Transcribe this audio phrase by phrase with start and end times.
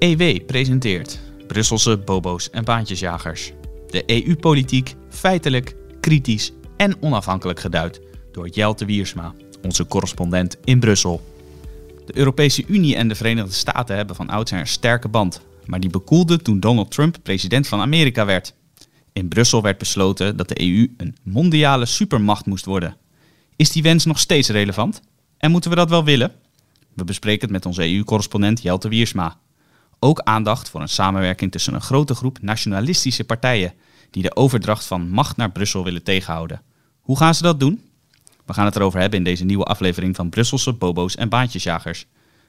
[0.00, 3.52] EW presenteert Brusselse bobo's en baantjesjagers.
[3.90, 8.00] De EU-politiek feitelijk, kritisch en onafhankelijk geduid
[8.32, 11.20] door Jelte Wiersma, onze correspondent in Brussel.
[12.06, 15.90] De Europese Unie en de Verenigde Staten hebben van oudsher een sterke band, maar die
[15.90, 18.54] bekoelde toen Donald Trump president van Amerika werd.
[19.12, 22.96] In Brussel werd besloten dat de EU een mondiale supermacht moest worden.
[23.56, 25.00] Is die wens nog steeds relevant?
[25.38, 26.32] En moeten we dat wel willen?
[26.94, 29.38] We bespreken het met onze EU-correspondent Jelte Wiersma.
[30.02, 33.74] Ook aandacht voor een samenwerking tussen een grote groep nationalistische partijen
[34.10, 36.62] die de overdracht van macht naar Brussel willen tegenhouden.
[37.00, 37.82] Hoe gaan ze dat doen?
[38.46, 42.06] We gaan het erover hebben in deze nieuwe aflevering van Brusselse Bobo's en Baantjesjagers.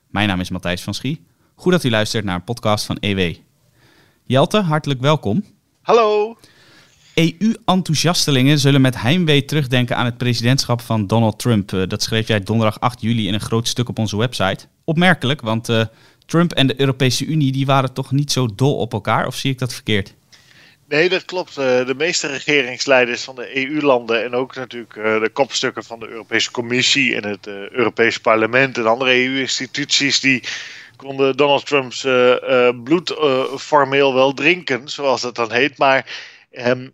[0.07, 1.25] Mijn naam is Matthijs van Schie.
[1.55, 3.35] Goed dat u luistert naar een podcast van EW.
[4.23, 5.45] Jelte, hartelijk welkom.
[5.81, 6.37] Hallo.
[7.13, 11.73] EU-enthousiastelingen zullen met heimwee terugdenken aan het presidentschap van Donald Trump.
[11.73, 14.65] Eh, dat schreef jij donderdag 8 juli in een groot stuk op onze website.
[14.83, 15.85] Opmerkelijk, want uh,
[16.25, 19.51] Trump en de Europese Unie die waren toch niet zo dol op elkaar, of zie
[19.51, 20.13] ik dat verkeerd?
[20.87, 21.57] Nee, dat klopt.
[21.57, 26.51] Eh, de meeste regeringsleiders van de EU-landen en ook natuurlijk de kopstukken van de Europese
[26.51, 30.43] Commissie en het Europese Parlement en andere EU-instituties, die
[30.95, 32.07] konden Donald Trumps
[32.83, 33.15] bloed
[33.57, 35.77] formeel wel drinken, zoals dat dan heet.
[35.77, 36.05] Maar
[36.51, 36.87] ehm,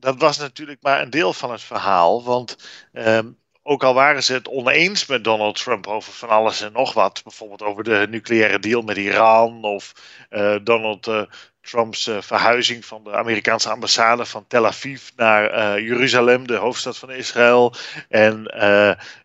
[0.00, 2.24] dat was natuurlijk maar een deel van het verhaal.
[2.24, 2.56] Want
[2.92, 3.26] ehm,
[3.62, 7.20] ook al waren ze het oneens met Donald Trump over van alles en nog wat,
[7.22, 9.92] bijvoorbeeld over de nucleaire deal met Iran of
[10.30, 11.22] uh, Donald uh,
[11.60, 17.10] Trumps uh, verhuizing van de Amerikaanse ambassade van Tel Aviv naar Jeruzalem, de hoofdstad van
[17.10, 17.74] Israël,
[18.08, 18.42] en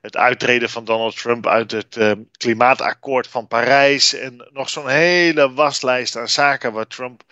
[0.01, 4.13] het uittreden van Donald Trump uit het klimaatakkoord van Parijs.
[4.13, 7.23] En nog zo'n hele waslijst aan zaken waar Trump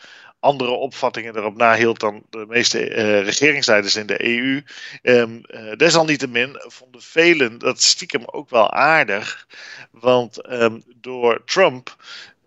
[0.43, 4.61] andere opvattingen erop nahield dan de meeste uh, regeringsleiders in de EU.
[5.01, 9.47] Um, uh, desalniettemin vonden velen dat stiekem ook wel aardig.
[9.91, 11.95] Want um, door Trump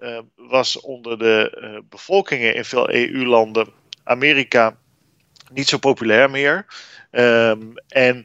[0.01, 3.69] uh, was onder de uh, bevolkingen in veel EU-landen
[4.05, 4.77] Amerika
[5.53, 6.67] niet zo populair meer.
[7.89, 8.25] En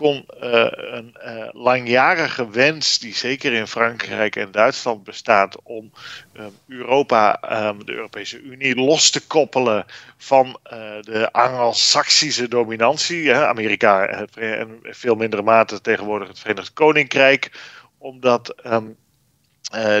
[0.00, 5.92] kon uh, een uh, langjarige wens, die zeker in Frankrijk en Duitsland bestaat, om
[6.36, 9.84] um, Europa, um, de Europese Unie, los te koppelen
[10.16, 13.30] van uh, de Anglo-Saxische dominantie.
[13.30, 17.50] Hè, Amerika en veel mindere mate tegenwoordig het Verenigd Koninkrijk,
[17.98, 18.96] omdat um,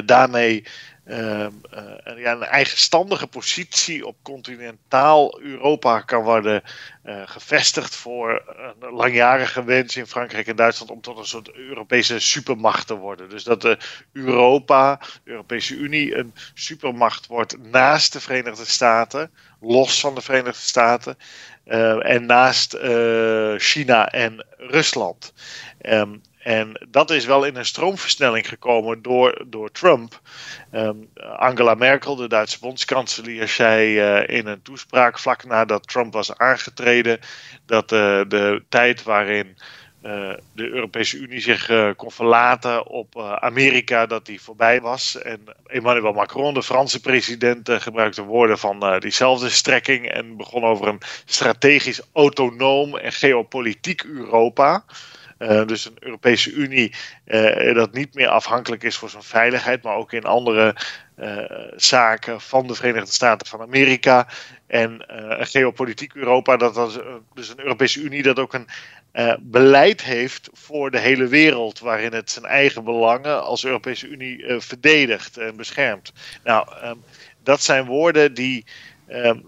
[0.04, 0.64] daarmee
[1.10, 6.62] uh, uh, ja, een eigenstandige positie op continentaal Europa kan worden
[7.04, 8.42] uh, gevestigd voor
[8.80, 13.28] een langjarige wens in Frankrijk en Duitsland om tot een soort Europese supermacht te worden.
[13.28, 13.78] Dus dat de
[14.12, 20.60] Europa, de Europese Unie, een supermacht wordt naast de Verenigde Staten, los van de Verenigde
[20.60, 21.16] Staten
[22.00, 22.76] en naast
[23.56, 25.32] China en Rusland.
[25.82, 30.20] Um, en dat is wel in een stroomversnelling gekomen door, door Trump.
[30.72, 36.36] Um, Angela Merkel, de Duitse bondskanselier, zei uh, in een toespraak vlak nadat Trump was
[36.36, 37.20] aangetreden
[37.66, 37.98] dat uh,
[38.28, 39.56] de tijd waarin
[40.02, 45.22] uh, de Europese Unie zich kon verlaten op Amerika, dat die voorbij was.
[45.22, 51.00] En Emmanuel Macron, de Franse president, gebruikte woorden van diezelfde strekking en begon over een
[51.24, 54.84] strategisch autonoom en geopolitiek Europa.
[55.40, 56.94] Uh, dus een Europese Unie
[57.26, 60.76] uh, dat niet meer afhankelijk is voor zijn veiligheid, maar ook in andere
[61.18, 61.38] uh,
[61.76, 64.28] zaken van de Verenigde Staten van Amerika.
[64.66, 67.02] En een geopolitiek Europa, dat, dat
[67.34, 68.68] dus een Europese Unie dat ook een
[69.40, 75.36] beleid heeft voor de hele wereld, waarin het zijn eigen belangen als Europese Unie verdedigt
[75.36, 76.12] en beschermt.
[76.44, 77.02] Nou, um,
[77.42, 78.64] dat zijn woorden die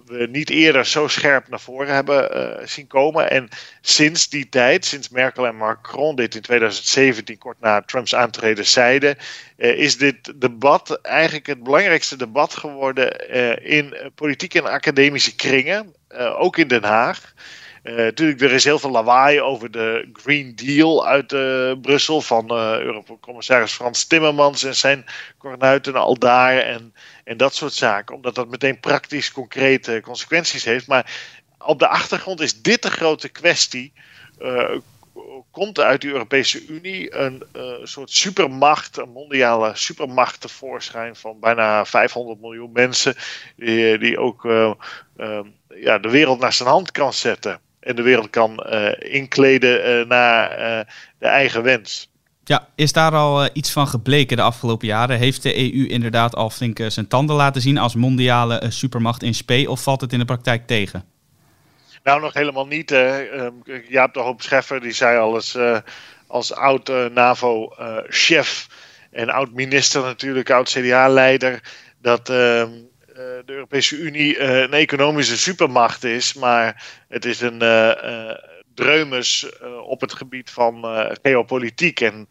[0.07, 3.31] we niet eerder zo scherp naar voren hebben uh, zien komen.
[3.31, 3.49] En
[3.81, 9.17] sinds die tijd, sinds Merkel en Macron dit in 2017, kort na Trumps aantreden, zeiden,
[9.57, 13.31] uh, is dit debat eigenlijk het belangrijkste debat geworden
[13.65, 15.95] in politieke en academische kringen,
[16.37, 17.35] ook in Den Haag.
[17.83, 22.53] Uh, natuurlijk, er is heel veel lawaai over de Green Deal uit uh, Brussel van
[22.53, 25.05] uh, Eurocommissaris Frans Timmermans en zijn
[25.39, 26.95] kornuiten al daar en,
[27.25, 28.15] en dat soort zaken.
[28.15, 30.87] Omdat dat meteen praktisch concrete consequenties heeft.
[30.87, 33.93] Maar op de achtergrond is dit de grote kwestie.
[35.51, 37.43] komt uit de Europese Unie een
[37.83, 43.15] soort supermacht, een mondiale supermacht tevoorschijn van bijna 500 miljoen mensen,
[43.57, 44.43] die, die ook
[45.69, 50.07] ja, de wereld naar zijn hand kan zetten en de wereld kan uh, inkleden uh,
[50.07, 50.81] naar uh,
[51.19, 52.11] de eigen wens.
[52.45, 55.19] Ja, is daar al iets van gebleken de afgelopen jaren?
[55.19, 59.65] Heeft de EU inderdaad al flink zijn tanden laten zien als mondiale supermacht in spe
[59.69, 61.05] of valt het in de praktijk tegen?
[62.03, 62.91] Nou, nog helemaal niet.
[62.91, 65.59] Um, Jaap de Hoop Scheffer die zei al eens
[66.27, 68.67] als oud NAVO-chef
[69.11, 71.61] en oud-minister natuurlijk, oud-CDA-leider
[71.99, 72.71] dat ehm,
[73.45, 77.59] de Europese Unie een economische supermacht is, maar het is een
[78.75, 79.47] dreumes
[79.85, 80.85] op het gebied van
[81.23, 82.01] geopolitiek.
[82.01, 82.29] En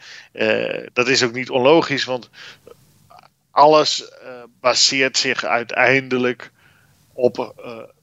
[0.93, 2.29] dat is ook niet onlogisch, want
[3.51, 4.11] alles
[4.59, 6.51] baseert zich uiteindelijk
[7.13, 7.53] op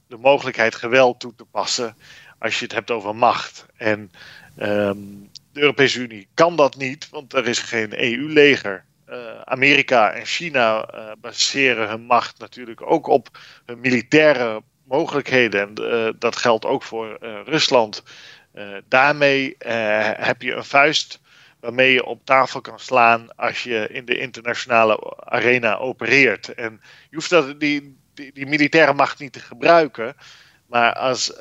[0.07, 1.95] de mogelijkheid geweld toe te passen
[2.39, 3.65] als je het hebt over macht.
[3.75, 4.11] En
[4.57, 4.97] ehm,
[5.51, 8.85] de Europese Unie kan dat niet, want er is geen EU-leger.
[9.09, 15.61] Eh, Amerika en China uh, baseren hun macht natuurlijk ook op hun militaire mogelijkheden.
[15.61, 18.03] En uh, dat geldt ook voor Rusland.
[18.87, 19.55] daarmee
[20.17, 21.19] heb je een vuist
[21.59, 26.53] waarmee je op tafel kan slaan als je in de internationale arena opereert.
[26.53, 30.15] En je hoeft dat, die, die, militaire macht niet te gebruiken.
[30.67, 31.33] Maar als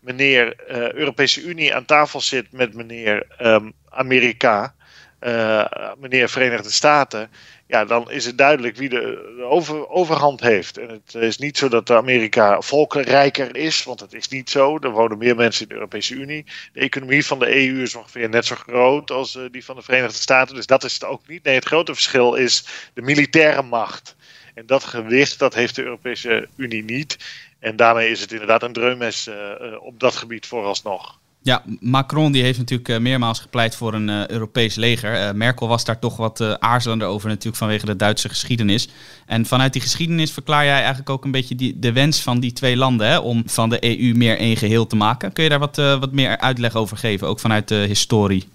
[0.00, 0.54] meneer
[0.94, 4.74] Europese Unie aan tafel zit met meneer um, Amerika,
[5.20, 7.30] uh, meneer Verenigde Staten,
[7.66, 10.78] ja, dan is het duidelijk wie de, de over, overhand heeft.
[10.78, 14.78] En het is niet zo dat Amerika volkenrijker is, want het is niet zo.
[14.78, 16.44] Er wonen meer mensen in de Europese Unie.
[16.72, 20.18] De economie van de EU is ongeveer net zo groot als die van de Verenigde
[20.18, 21.44] Staten, dus dat is het ook niet.
[21.44, 24.16] Nee, het grote verschil is de militaire macht.
[24.54, 27.16] En dat gewicht, dat heeft de Europese Unie niet.
[27.58, 31.18] En daarmee is het inderdaad een dreummes uh, op dat gebied vooralsnog.
[31.42, 35.36] Ja, Macron die heeft natuurlijk uh, meermaals gepleit voor een uh, Europees leger.
[35.36, 38.88] Merkel was daar toch wat aarzelender over natuurlijk vanwege de Duitse geschiedenis.
[39.26, 42.52] En vanuit die geschiedenis verklaar jij eigenlijk ook een beetje die, de wens van die
[42.52, 45.32] twee landen hè, om van de EU meer één geheel te maken.
[45.32, 48.48] Kun je daar wat, wat meer uitleg over geven, ook vanuit de historie?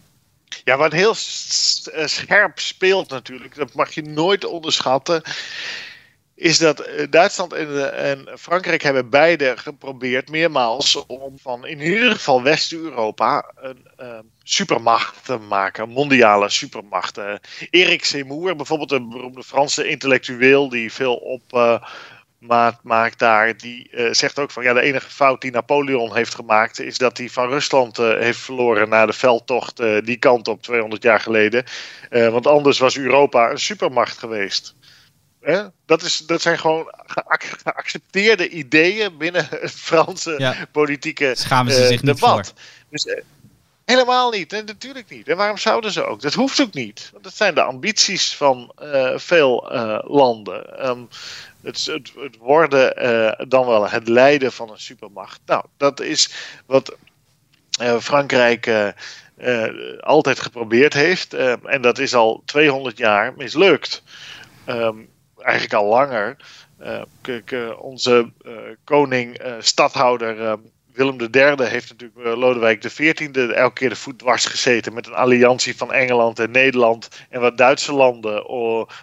[0.64, 1.14] Ja, wat heel
[2.06, 5.22] scherp speelt natuurlijk, dat mag je nooit onderschatten,
[6.36, 12.12] is dat eh, Duitsland en, en, Frankrijk hebben beide geprobeerd meermaals om van in ieder
[12.12, 17.20] geval West-Europa een uh, supermacht te maken, mondiale supermacht.
[17.70, 21.82] Erik Zemmour, bijvoorbeeld een beroemde Franse intellectueel die veel op
[22.40, 26.80] maat maakt daar, die zegt ook van ja, de enige fout die Napoleon heeft gemaakt
[26.80, 31.20] is dat hij van Rusland heeft verloren na de veldtocht die kant op 200 jaar
[31.20, 31.64] geleden.
[32.10, 34.76] want anders was Europa een supermacht geweest.
[35.86, 36.94] Dat, is, dat zijn gewoon
[37.64, 42.38] geaccepteerde ideeën binnen het Franse politieke Schamen ze zich debat.
[42.38, 42.54] Niet voor.
[42.90, 43.24] Dus, eh,
[43.86, 45.28] helemaal niet, en natuurlijk niet.
[45.28, 46.22] En waarom zouden ze ook?
[46.22, 47.10] Dat hoeft ook niet.
[47.12, 50.88] Want dat zijn de ambities van uh, veel uh, landen.
[50.88, 51.10] Um,
[51.64, 55.40] het, het, het, worden dan wel het leiden van een supermacht.
[55.46, 56.30] Nou, dat is
[56.66, 56.96] wat
[58.00, 58.94] Frankrijk.
[60.00, 61.34] altijd geprobeerd heeft.
[61.64, 64.04] en dat is al 200 jaar mislukt.
[64.66, 65.14] Um,
[65.46, 66.36] eigenlijk al langer.
[66.82, 68.54] Uh, onze uh,
[68.84, 70.60] koning, uh, stadhouder
[70.94, 75.78] Willem III heeft natuurlijk Lodewijk XIV elke keer de voet dwars gezeten met een alliantie
[75.78, 78.48] van Engeland en Nederland en wat Duitse landen,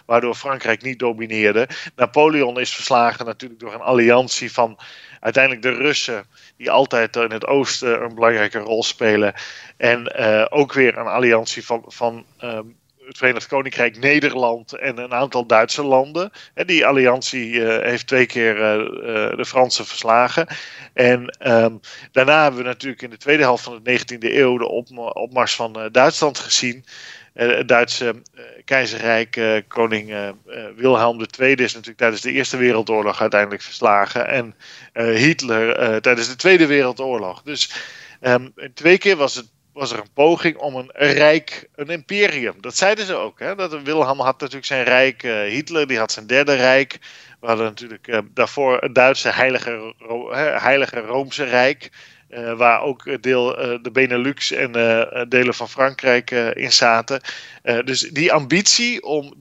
[0.05, 1.67] waardoor Frankrijk niet domineerde.
[1.95, 4.79] Napoleon is verslagen natuurlijk door een alliantie van
[5.19, 6.25] uiteindelijk de Russen,
[6.57, 9.33] die altijd in het oosten een belangrijke rol spelen.
[9.77, 10.13] En
[10.51, 12.75] ook weer een alliantie van, van um,
[13.07, 16.31] het Verenigd Koninkrijk, Nederland en een aantal Duitse landen.
[16.65, 20.47] Die alliantie eh, heeft twee keer eh, eh, de Fransen verslagen.
[20.93, 21.79] En um,
[22.11, 24.67] daarna hebben we natuurlijk in de tweede helft van de 19e eeuw de
[25.13, 26.85] opmars van Duitsland gezien.
[27.33, 28.21] het Duitse
[28.65, 30.33] keizerrijk, koning
[30.75, 34.27] Wilhelm II is natuurlijk tijdens de Eerste Wereldoorlog uiteindelijk verslagen.
[34.27, 34.55] En
[34.93, 37.41] Hitler tijdens de Tweede Wereldoorlog.
[37.41, 37.73] Dus
[38.21, 42.61] um, twee keer was het was er een poging om een rijk, een imperium.
[42.61, 43.39] Dat zeiden ze ook.
[43.39, 43.55] Hè?
[43.55, 46.99] Dat Wilhelm had natuurlijk zijn rijk, uh, Hitler die had zijn derde rijk.
[47.39, 49.93] We hadden natuurlijk uh, daarvoor het Duitse heilige,
[50.59, 51.91] heilige Roomse Rijk.
[52.29, 53.45] Uh, waar ook deel
[53.81, 54.71] de Benelux en
[55.29, 57.21] delen van Frankrijk in zaten.
[57.61, 59.33] dus die ambitie om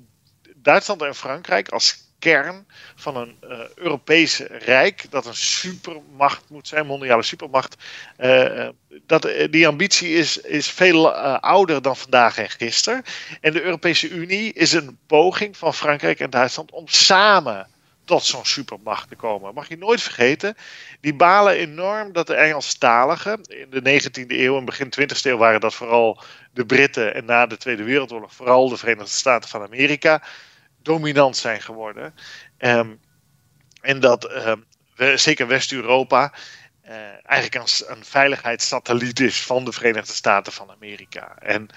[0.56, 6.86] Duitsland en Frankrijk als kern van een uh, Europees rijk, dat een supermacht moet zijn,
[6.86, 7.76] mondiale supermacht.
[8.18, 8.68] Uh,
[9.06, 13.02] dat, die ambitie is, is veel ouder dan vandaag en gisteren.
[13.40, 17.66] En de Europese Unie is een poging van Frankrijk en Duitsland om samen
[18.04, 19.54] tot zo'n supermacht te komen.
[19.54, 20.56] Mag je nooit vergeten,
[21.00, 25.60] die balen enorm dat de Engelstaligen in de 19e eeuw en begin 20e eeuw waren
[25.60, 30.22] dat vooral de Britten en na de Tweede Wereldoorlog vooral de Verenigde Staten van Amerika
[30.82, 32.14] dominant zijn geworden.
[32.58, 33.00] Um,
[33.80, 34.22] en dat
[34.96, 36.32] we, zeker West-Europa
[36.88, 41.36] uh, eigenlijk een, een veiligheidssatelliet is van de Verenigde Staten van Amerika.
[41.38, 41.68] En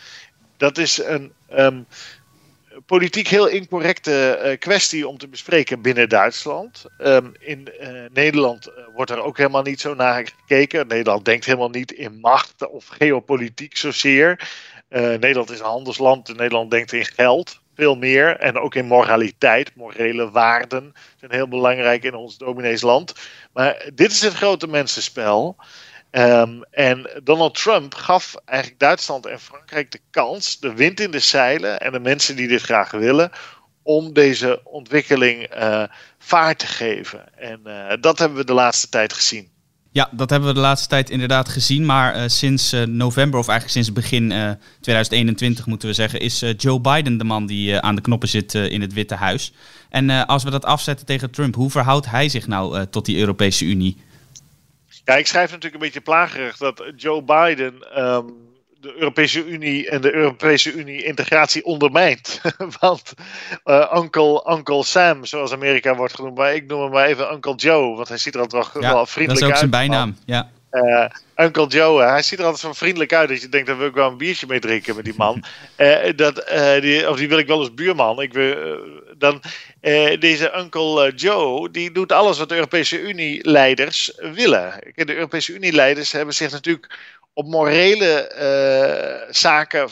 [0.57, 1.87] dat is een um,
[2.85, 6.85] politiek heel incorrecte uh, kwestie om te bespreken binnen Duitsland.
[7.39, 10.87] In uh, Nederland wordt er ook helemaal niet zo naar gekeken.
[10.87, 14.49] Nederland denkt helemaal niet in macht of geopolitiek zozeer.
[14.89, 16.27] Nederland is een handelsland.
[16.27, 18.37] Nederland denkt in geld veel meer.
[18.37, 23.13] En ook in moraliteit, morele waarden zijn heel belangrijk in ons domineesland.
[23.53, 25.55] Maar dit is het grote mensenspel.
[26.11, 31.19] Um, en Donald Trump gaf eigenlijk Duitsland en Frankrijk de kans, de wind in de
[31.19, 33.31] zeilen en de mensen die dit graag willen,
[33.83, 35.83] om deze ontwikkeling uh,
[36.19, 37.37] vaart te geven.
[37.37, 39.54] En uh, dat hebben we de laatste tijd gezien.
[39.95, 41.85] Ja, dat hebben we de laatste tijd inderdaad gezien.
[41.85, 46.43] Maar uh, sinds uh, november, of eigenlijk sinds begin uh, 2021 moeten we zeggen, is
[46.57, 49.53] Joe Biden de man die aan de knoppen zit in het Witte Huis.
[49.89, 53.65] En als we dat afzetten tegen Trump, hoe verhoudt hij zich nou tot die Europese
[53.65, 53.97] Unie?
[55.05, 58.33] Ja, ik schrijf natuurlijk een beetje plagerig dat Joe Biden um,
[58.85, 62.41] de Europese Unie en de Europese Unie integratie ondermijnt.
[62.79, 63.13] want
[63.65, 67.55] uh, Uncle, Uncle Sam, zoals Amerika wordt genoemd, maar ik noem hem maar even Uncle
[67.55, 69.51] Joe, want hij ziet er altijd wel, ja, wel vriendelijk uit.
[69.51, 70.49] Dat is ook zijn bijnaam, ja.
[70.71, 73.83] Uh, Uncle Joe, hij ziet er altijd zo vriendelijk uit dat je denkt dat we
[73.83, 75.43] ook wel een biertje mee drinken met die man.
[75.77, 78.21] uh, dat, uh, die, of die wil ik wel als buurman.
[78.21, 78.55] Ik wil,
[79.17, 79.41] dan,
[80.19, 84.73] deze Uncle Joe, die doet alles wat de Europese Unie-leiders willen.
[84.95, 86.97] De Europese Unie-leiders hebben zich natuurlijk
[87.35, 89.89] op morele zaken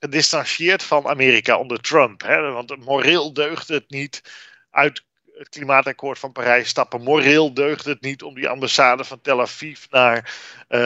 [0.00, 2.22] gedistanceerd van Amerika onder Trump.
[2.22, 2.50] Hè?
[2.50, 4.22] Want moreel deugt het niet
[4.70, 5.02] uit
[5.40, 7.02] het klimaatakkoord van Parijs stappen.
[7.02, 10.34] Moreel deugt het niet om die ambassade van Tel Aviv naar
[10.68, 10.78] uh,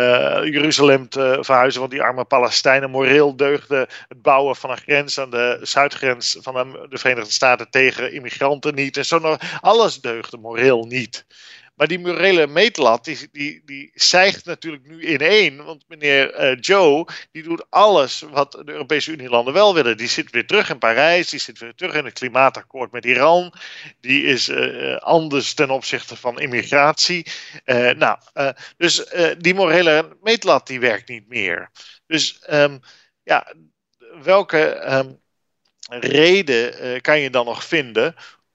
[0.44, 2.90] Jeruzalem te verhuizen van die arme Palestijnen.
[2.90, 8.12] Moreel deugde het bouwen van een grens aan de zuidgrens van de Verenigde Staten tegen
[8.12, 8.96] immigranten niet.
[8.96, 11.26] En zo nog, alles deugde moreel niet.
[11.74, 15.64] Maar die morele meetlat, die, die, die zijgt natuurlijk nu in één.
[15.64, 19.96] Want meneer uh, Joe, die doet alles wat de Europese Unie-landen wel willen.
[19.96, 23.54] Die zit weer terug in Parijs, die zit weer terug in het klimaatakkoord met Iran.
[24.00, 27.26] Die is uh, anders ten opzichte van immigratie.
[27.96, 28.18] Nou,
[28.76, 29.04] dus
[29.38, 31.70] die morele meetlat, die werkt niet meer.
[32.06, 32.80] Dus um,
[33.22, 33.54] ja,
[34.22, 35.20] welke um,
[35.88, 38.14] reden kan je dan nog vinden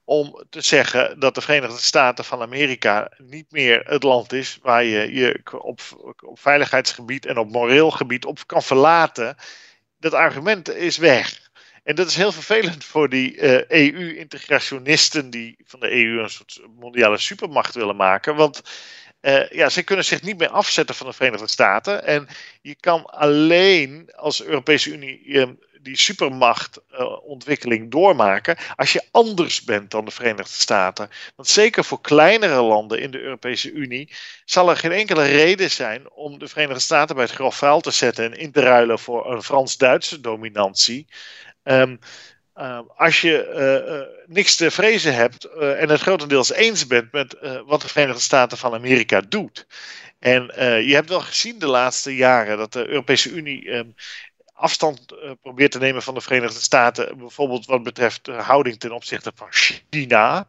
[0.10, 4.84] om te zeggen dat de Verenigde Staten van Amerika niet meer het land is waar
[4.84, 5.82] je je op,
[6.34, 9.36] veiligheidsgebied en op moreel gebied op kan verlaten.
[9.98, 11.50] Dat argument is weg.
[11.84, 16.30] En dat is heel vervelend voor die uh, eh, EU-integrationisten die van de EU een
[16.30, 18.36] soort mondiale supermacht willen maken.
[18.36, 18.62] Want
[19.22, 22.06] uh, ja, ze kunnen zich niet meer afzetten van de Verenigde Staten.
[22.06, 22.28] En
[22.62, 25.48] je kan alleen als Europese Unie uh,
[25.82, 31.10] die supermachtontwikkeling uh, doormaken als je anders bent dan de Verenigde Staten.
[31.36, 34.14] Want zeker voor kleinere landen in de Europese Unie
[34.46, 37.92] zal er geen enkele reden zijn om de Verenigde Staten bij het grof vuil te
[37.92, 41.08] zetten en in te ruilen voor een Frans-Duitse dominantie.
[41.64, 42.00] Um,
[42.56, 47.82] uh, als je uh, niks te vrezen hebt en het grotendeels eens bent met wat
[47.82, 49.68] de Verenigde Staten van Amerika doet.
[50.20, 50.52] En
[50.86, 53.96] je hebt wel gezien de laatste jaren dat de Europese Unie um,
[54.60, 58.92] afstand uh, probeert te nemen van de Verenigde Staten, bijvoorbeeld wat betreft de houding ten
[58.92, 60.48] opzichte van China.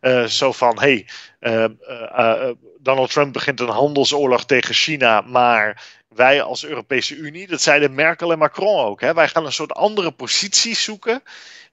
[0.00, 1.06] Uh, zo van, hey,
[1.40, 7.94] uh, Donald Trump begint een handelsoorlog tegen China, maar wij als Europese Unie, dat zeiden
[7.94, 11.22] Merkel en Macron ook, hè, wij gaan een soort andere positie zoeken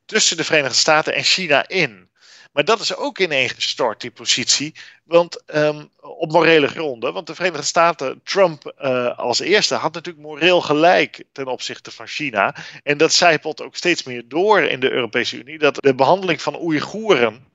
[0.05, 2.09] tussen de Verenigde Staten en China in.
[2.55, 4.75] Maar dat is ook ineengestort, die positie.
[5.03, 7.13] Want um, op morele gronden.
[7.13, 12.07] Want de Verenigde Staten, Trump uh, als eerste, had natuurlijk moreel gelijk ten opzichte van
[12.07, 12.55] China.
[12.83, 15.57] En dat zijpelt ook steeds meer door in de Europese Unie.
[15.57, 17.45] Dat de behandeling van Oeigoeren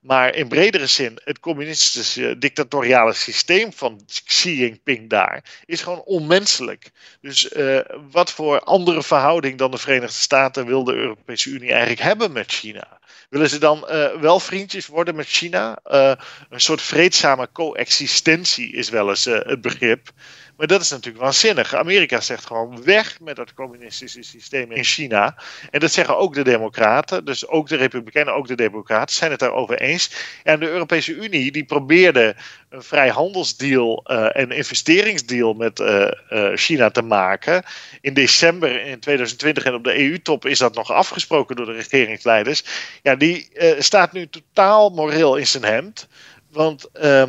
[0.00, 6.90] maar in bredere zin, het communistische dictatoriale systeem van Xi Jinping daar is gewoon onmenselijk.
[7.20, 12.00] Dus uh, wat voor andere verhouding dan de Verenigde Staten wil de Europese Unie eigenlijk
[12.00, 12.98] hebben met China?
[13.28, 15.78] Willen ze dan uh, wel vriendjes worden met China?
[15.86, 16.12] Uh,
[16.50, 20.10] een soort vreedzame coexistentie is wel eens het begrip.
[20.58, 21.74] Maar dat is natuurlijk waanzinnig.
[21.74, 25.36] Amerika zegt gewoon weg met dat communistische systeem in China.
[25.70, 27.24] En dat zeggen ook de Democraten.
[27.24, 30.10] Dus ook de Republikeinen, ook de Democraten zijn het daarover eens.
[30.42, 32.36] En de Europese Unie die probeerde
[32.68, 37.62] een vrijhandelsdeal uh, en investeringsdeal met uh, uh, China te maken.
[38.00, 42.64] In december in 2020 en op de EU-top is dat nog afgesproken door de regeringsleiders.
[43.02, 46.08] Ja, die staat nu totaal moreel in zijn hemd.
[46.50, 47.22] Want uh,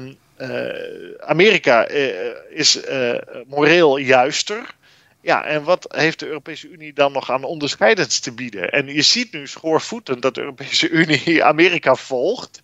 [1.19, 3.15] Amerika uh, is uh,
[3.47, 4.77] moreel juister.
[5.21, 8.71] Ja, en wat heeft de Europese Unie dan nog aan onderscheidends te bieden?
[8.71, 12.61] En je ziet nu schoorvoetend dat de Europese Unie Amerika volgt.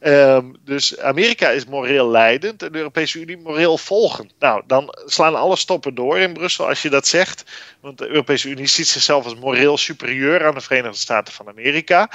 [0.00, 4.34] Um, dus Amerika is moreel leidend en de Europese Unie moreel volgend.
[4.38, 7.44] Nou, dan slaan alle stoppen door in Brussel als je dat zegt.
[7.80, 12.10] Want de Europese Unie ziet zichzelf als moreel superieur aan de Verenigde Staten van Amerika.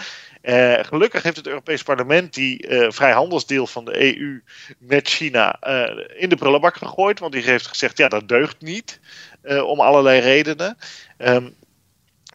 [0.47, 4.43] Uh, gelukkig heeft het Europees Parlement die uh, vrijhandelsdeal van de EU
[4.77, 7.19] met China uh, in de prullenbak gegooid.
[7.19, 8.99] Want die heeft gezegd, ja, dat deugt niet.
[9.43, 10.77] om allerlei redenen.
[11.17, 11.55] Um,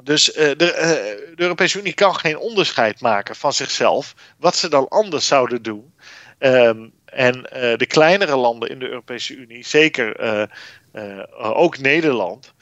[0.02, 4.14] dus de, de, Europese Unie kan geen onderscheid maken van zichzelf.
[4.38, 5.95] Wat ze dan anders zouden doen.
[6.38, 7.42] Um, en
[7.76, 10.49] de kleinere landen in de Europese Unie, zeker
[11.38, 12.52] ook Nederland,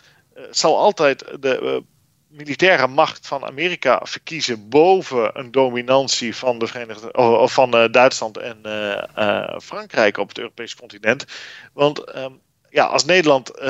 [0.50, 1.82] zal altijd de
[2.30, 8.36] militaire macht van Amerika verkiezen boven een dominantie van, de Verenigde, of van uh, Duitsland
[8.36, 11.24] en uh, uh, Frankrijk op het Europese continent.
[11.72, 13.60] Want um, ja, als Nederland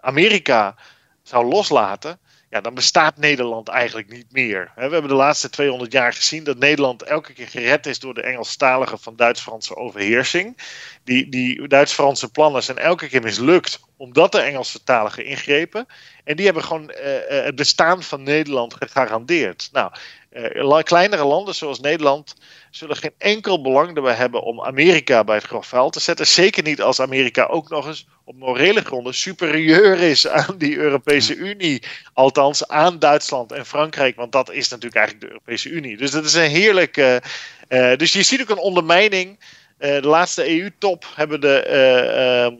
[0.00, 0.74] Amerika
[1.22, 2.18] zou loslaten,
[2.52, 4.72] ja, dan bestaat Nederland eigenlijk niet meer.
[4.74, 8.22] We hebben de laatste 200 jaar gezien dat Nederland elke keer gered is door de
[8.22, 10.58] Engelstalige van Duits-Franse overheersing.
[11.04, 15.86] Die, die Duits-Franse plannen zijn elke keer mislukt omdat de Engelse taligen ingrepen.
[16.24, 19.68] En die hebben gewoon uh, het bestaan van Nederland gegarandeerd.
[19.72, 19.92] Nou,
[20.32, 22.34] uh, kleinere landen zoals Nederland
[22.70, 26.26] zullen geen enkel belang erbij hebben om Amerika bij het grof te zetten.
[26.26, 31.34] Zeker niet als Amerika ook nog eens op morele gronden superieur is aan die Europese
[31.36, 31.82] Unie.
[32.12, 35.96] Althans aan Duitsland en Frankrijk, want dat is natuurlijk eigenlijk de Europese Unie.
[35.96, 36.96] Dus dat is een heerlijk.
[36.96, 39.40] Uh, dus je ziet ook een ondermijning.
[39.78, 42.54] de laatste EU-top hebben de ehm,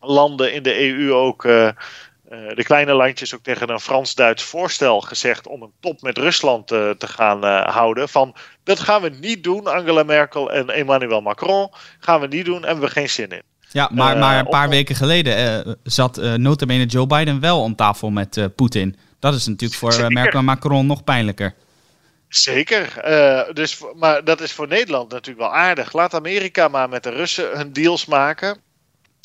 [0.00, 1.42] landen in de EU ook.
[1.42, 6.96] de kleine landjes ook tegen een Frans-Duits voorstel gezegd om een top met Rusland te
[6.98, 8.08] gaan houden.
[8.08, 11.70] Van dat gaan we niet doen, Angela Merkel en Emmanuel Macron.
[11.98, 13.42] Gaan we niet doen en we hebben geen zin in.
[13.70, 17.62] Ja, maar, uh, maar een paar weken geleden uh, zat uh, notabene Joe Biden wel
[17.62, 18.96] om tafel met uh, Poetin.
[19.18, 21.54] Dat is natuurlijk voor Merkel en Macron nog pijnlijker.
[22.28, 22.92] Zeker.
[23.54, 25.92] dus, maar dat is voor Nederland natuurlijk wel aardig.
[25.92, 28.60] Laat Amerika maar met de Russen hun deals maken.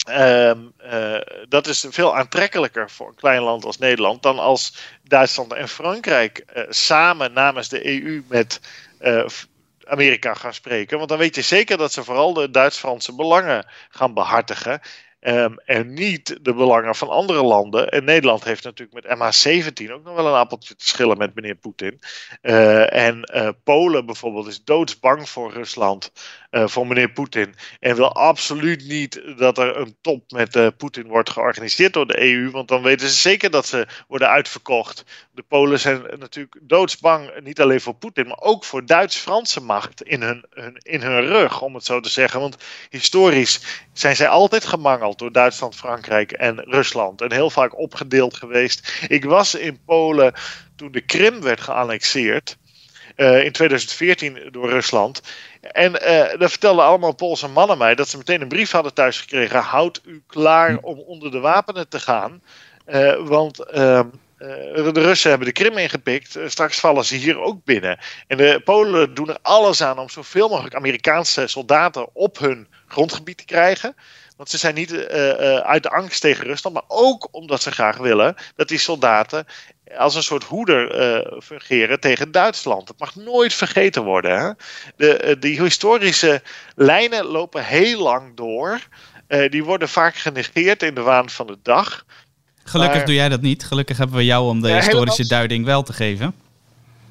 [0.10, 0.52] Uh,
[0.94, 1.20] uh,
[1.50, 6.46] dat is veel aantrekkelijker voor een klein land als Nederland dan als Duitsland en Frankrijk
[6.70, 8.60] samen namens de EU met
[9.88, 10.98] Amerika gaan spreken.
[10.98, 14.82] Want dan weet je zeker dat ze vooral de Duits-Franse belangen gaan behartigen.
[15.26, 17.90] Um, en niet de belangen van andere landen.
[17.90, 21.56] En Nederland heeft natuurlijk met MH17 ook nog wel een appeltje te schillen met meneer
[21.56, 22.00] Poetin.
[22.42, 26.12] Uh, en uh, Polen bijvoorbeeld is doodsbang voor Rusland,
[26.54, 27.56] uh, voor meneer Poetin.
[27.80, 32.52] En wil absoluut niet dat er een top met Poetin wordt georganiseerd door de EU.
[32.52, 35.04] Want dan weten ze zeker dat ze worden uitverkocht.
[35.32, 40.22] De Polen zijn natuurlijk doodsbang, niet alleen voor Poetin, maar ook voor Duits-Franse macht in
[40.22, 40.46] hun,
[40.82, 42.40] in hun rug, om het zo te zeggen.
[42.40, 42.58] Want
[42.90, 47.22] historisch zijn zij altijd gemangeld door Duitsland, Frankrijk en Rusland.
[47.22, 49.06] En heel vaak opgedeeld geweest.
[49.08, 50.34] Ik was in Polen
[50.76, 52.58] toen de Krim werd geannexeerd.
[53.16, 55.22] Uh, in 2014 door Rusland.
[55.62, 56.00] En uh,
[56.40, 59.60] daar vertelden allemaal Poolse mannen mij dat ze meteen een brief hadden thuisgekregen.
[59.60, 60.78] Houd u klaar hm.
[60.82, 62.42] om onder de wapenen te gaan.
[62.88, 66.38] Uh, want ehm, de Russen hebben de Krim ingepikt.
[66.46, 68.00] straks vallen ze hier ook binnen.
[68.28, 73.38] En de Polen doen er alles aan om zoveel mogelijk Amerikaanse soldaten op hun grondgebied
[73.38, 73.96] te krijgen.
[74.38, 77.98] Want ze zijn niet uh, uit de angst tegen Rusland, maar ook omdat ze graag
[77.98, 79.46] willen dat die soldaten
[79.98, 82.88] als een soort hoeder uh, fungeren tegen Duitsland.
[82.88, 84.40] Dat mag nooit vergeten worden.
[84.40, 84.52] Hè?
[84.96, 86.42] De, die historische
[86.76, 88.80] lijnen lopen heel lang door.
[89.50, 92.06] die worden vaak genegeerd in de waan van de dag.
[92.64, 93.64] Gelukkig doe jij dat niet.
[93.64, 96.36] Gelukkig hebben we jou om de historische duiding wel te geven.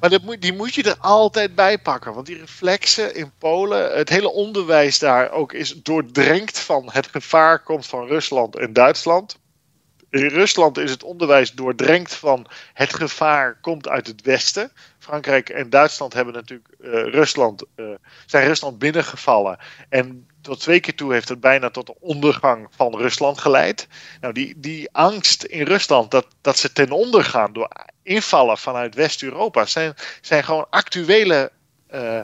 [0.03, 2.13] Maar dat moet, die moet je er altijd bij pakken.
[2.13, 7.59] Want die reflexen in Polen, het hele onderwijs daar ook is doordrenkt van het gevaar
[7.59, 9.39] komt van Rusland en Duitsland.
[10.13, 14.71] In Rusland is het onderwijs doordrenkt van het gevaar komt uit het westen.
[14.99, 17.85] Frankrijk en Duitsland hebben natuurlijk uh, Rusland, uh,
[18.25, 19.57] zijn Rusland binnengevallen.
[19.89, 23.87] En tot twee keer toe heeft het bijna tot de ondergang van Rusland geleid.
[24.21, 27.69] Nou, die, die angst in Rusland dat, dat ze ten onder gaan door
[28.03, 31.51] invallen vanuit West-Europa, zijn, zijn gewoon actuele
[31.93, 32.19] uh,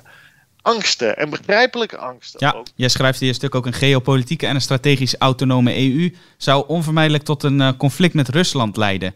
[0.70, 2.40] angsten en begrijpelijke angsten.
[2.40, 2.68] Ja, ook.
[2.76, 7.24] jij schrijft in je stuk ook een geopolitieke en een strategisch autonome EU zou onvermijdelijk
[7.24, 9.14] tot een uh, conflict met Rusland leiden.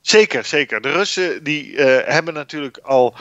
[0.00, 0.80] Zeker, zeker.
[0.80, 3.14] De Russen die uh, hebben natuurlijk al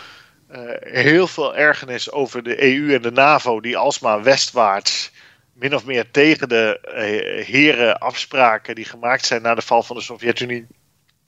[0.51, 5.11] uh, heel veel ergernis over de EU en de NAVO, die alsmaar westwaarts
[5.53, 9.95] min of meer tegen de uh, heren afspraken die gemaakt zijn na de val van
[9.95, 10.67] de Sovjet-Unie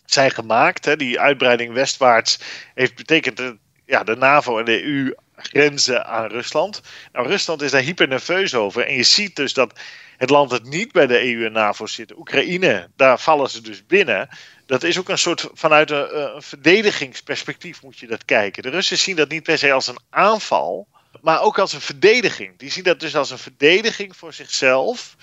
[0.06, 0.86] zijn gemaakt.
[0.86, 0.95] Hè.
[0.95, 2.39] Die uitbreiding westwaarts
[2.73, 6.82] heeft betekend dat ja, de NAVO en de EU grenzen aan Rusland.
[7.12, 8.88] Nou, Rusland is daar hyper nerveus over.
[8.88, 9.80] En je ziet dus dat
[10.17, 13.86] het land dat niet bij de EU en NAVO zit, Oekraïne, daar vallen ze dus
[13.86, 14.30] binnen
[14.65, 18.63] dat is ook een soort vanuit een, een, verdedigingsperspectief moet je dat kijken.
[18.63, 20.88] De Russen zien dat niet per se als een aanval,
[21.22, 22.58] maar ook als een verdediging.
[22.58, 25.15] Die zien dat dus als een verdediging voor zichzelf.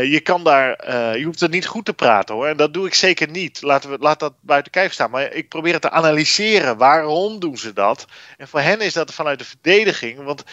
[0.00, 2.46] Je kan daar, je hoeft het niet goed te praten hoor.
[2.46, 3.62] En dat doe ik zeker niet.
[3.62, 5.10] Laten we, laat dat buiten kijf staan.
[5.10, 6.76] Maar ik probeer het te analyseren.
[6.76, 8.06] Waarom doen ze dat?
[8.36, 10.24] En voor hen is dat vanuit de verdediging.
[10.24, 10.44] Want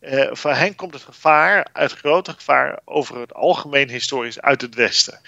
[0.00, 4.74] uh, voor hen komt het gevaar, het grote gevaar, over het algemeen historisch uit het
[4.74, 5.20] Westen.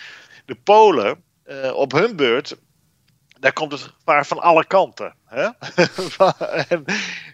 [0.45, 1.23] De Polen,
[1.75, 2.57] op hun beurt,
[3.41, 5.15] daar komt het gevaar van alle kanten.
[5.27, 5.43] Hè?
[6.69, 6.85] en,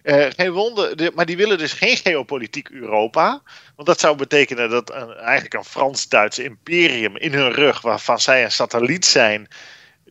[0.02, 3.42] uh, geen wonder, maar die willen dus geen geopolitiek Europa.
[3.76, 8.44] Want dat zou betekenen dat een, eigenlijk een Frans-Duits imperium in hun rug, waarvan zij
[8.44, 9.48] een satelliet zijn,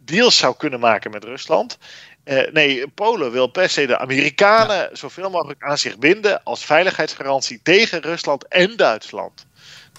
[0.01, 1.77] deals zou kunnen maken met Rusland.
[2.25, 7.59] Uh, nee, Polen wil per se de Amerikanen zoveel mogelijk aan zich binden als veiligheidsgarantie
[7.63, 9.45] tegen Rusland en Duitsland.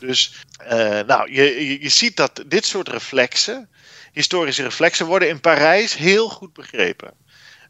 [0.01, 3.69] Dus uh, nou, je, je ziet dat dit soort reflexen,
[4.17, 7.15] historische reflexen, worden in Parijs heel goed begrepen.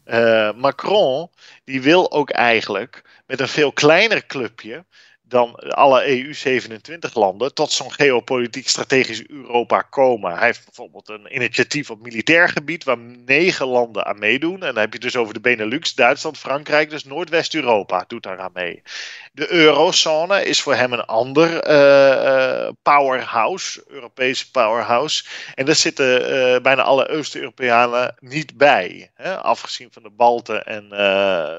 [0.05, 1.29] Uh, Macron,
[1.63, 4.85] die wil ook eigenlijk met een veel kleiner clubje
[5.27, 10.37] dan alle EU-27-landen tot zo'n geopolitiek strategisch Europa komen.
[10.37, 14.53] Hij heeft bijvoorbeeld een initiatief op militair gebied waar negen landen aan meedoen.
[14.53, 18.81] En dan heb je dus over de Benelux, Duitsland, Frankrijk, dus Noordwest-Europa doet daaraan mee.
[19.31, 25.25] De eurozone is voor hem een ander uh, powerhouse, Europese powerhouse.
[25.55, 29.37] En daar zitten uh, bijna alle Oost-Europeanen niet bij, hè?
[29.37, 30.85] afgezien van de Balten en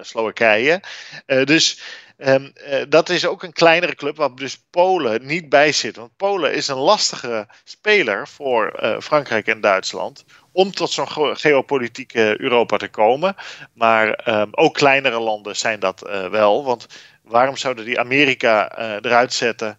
[0.05, 0.81] Slowakije.
[1.27, 1.81] dus
[2.21, 2.53] Um,
[2.89, 5.97] dat is ook een kleinere club waar dus Polen niet bij zit.
[5.97, 10.25] Want Polen is een lastige speler voor uh, Frankrijk en Duitsland.
[10.53, 13.37] Om tot zo'n geopolitieke Europa te komen.
[13.73, 16.65] Maar um, ook kleinere landen zijn dat uh, wel.
[16.65, 16.87] Want
[17.23, 19.79] waarom zouden die Amerika eruit zetten?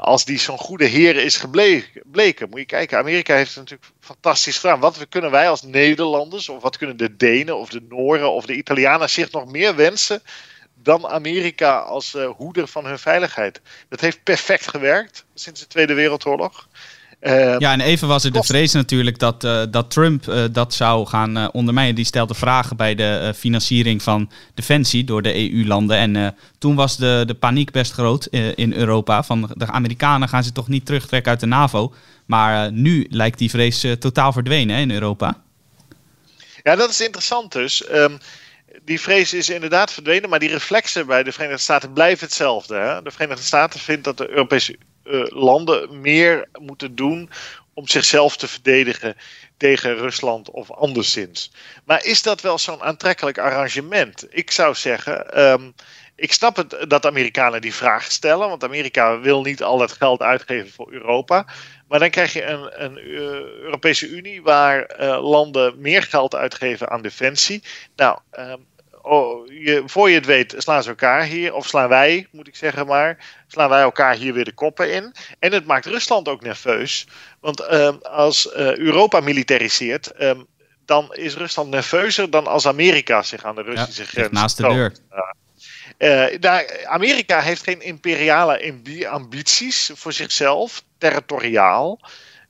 [0.00, 2.48] als die zo'n goede heer is gebleken.
[2.50, 4.80] Moet je kijken, Amerika heeft het natuurlijk fantastisch gedaan.
[4.80, 8.54] Wat kunnen wij als Nederlanders, of wat kunnen de Denen of de Nooren of de
[8.54, 10.22] Italianen zich nog meer wensen
[10.82, 13.60] dan Amerika als uh, hoeder van hun veiligheid.
[13.88, 16.68] Dat heeft perfect gewerkt sinds de Tweede Wereldoorlog.
[17.20, 20.74] Uh, ja, en even was er de vrees natuurlijk dat, uh, dat Trump uh, dat
[20.74, 21.94] zou gaan ondermijnen.
[21.94, 25.96] Die stelde vragen bij de financiering van defensie door de EU-landen.
[25.96, 29.22] En toen was de, de paniek best groot in Europa.
[29.22, 31.94] Van de Amerikanen gaan ze toch niet terugtrekken uit de NAVO.
[32.26, 35.42] Maar nu lijkt die vrees totaal verdwenen hè, in Europa.
[36.62, 37.90] Ja, dat is interessant dus.
[37.92, 38.18] Um,
[38.84, 42.74] die vrees is inderdaad verdwenen, maar die reflexen bij de Verenigde Staten blijven hetzelfde.
[42.74, 43.02] Hè?
[43.02, 47.30] De Verenigde Staten vindt dat de Europese uh, landen meer moeten doen
[47.74, 49.16] om zichzelf te verdedigen
[49.56, 51.52] tegen Rusland of anderszins.
[51.84, 54.26] Maar is dat wel zo'n aantrekkelijk arrangement?
[54.30, 55.40] Ik zou zeggen.
[55.40, 55.74] Um,
[56.20, 60.20] ik snap het dat Amerikanen die vraag stellen, want Amerika wil niet al het geld
[60.22, 61.46] uitgeven voor Europa.
[61.88, 63.20] Maar dan krijg je een, een uh,
[63.62, 67.62] Europese Unie waar uh, landen meer geld uitgeven aan defensie.
[67.96, 68.66] Nou, um,
[69.10, 72.56] oh, je, voor je het weet slaan ze elkaar hier, of slaan wij, moet ik
[72.56, 75.14] zeggen maar, slaan wij elkaar hier weer de koppen in.
[75.38, 77.06] En het maakt Rusland ook nerveus,
[77.40, 80.46] want um, als uh, Europa militariseert, um,
[80.84, 84.62] dan is Rusland nerveuzer dan als Amerika zich aan de Russische ja, grens naast de
[84.62, 84.92] deur.
[85.98, 88.74] Uh, daar, Amerika heeft geen imperiale
[89.08, 92.00] ambities voor zichzelf, territoriaal.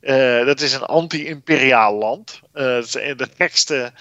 [0.01, 2.41] Uh, dat is een anti-imperiaal land.
[2.55, 3.93] Uh, de gekste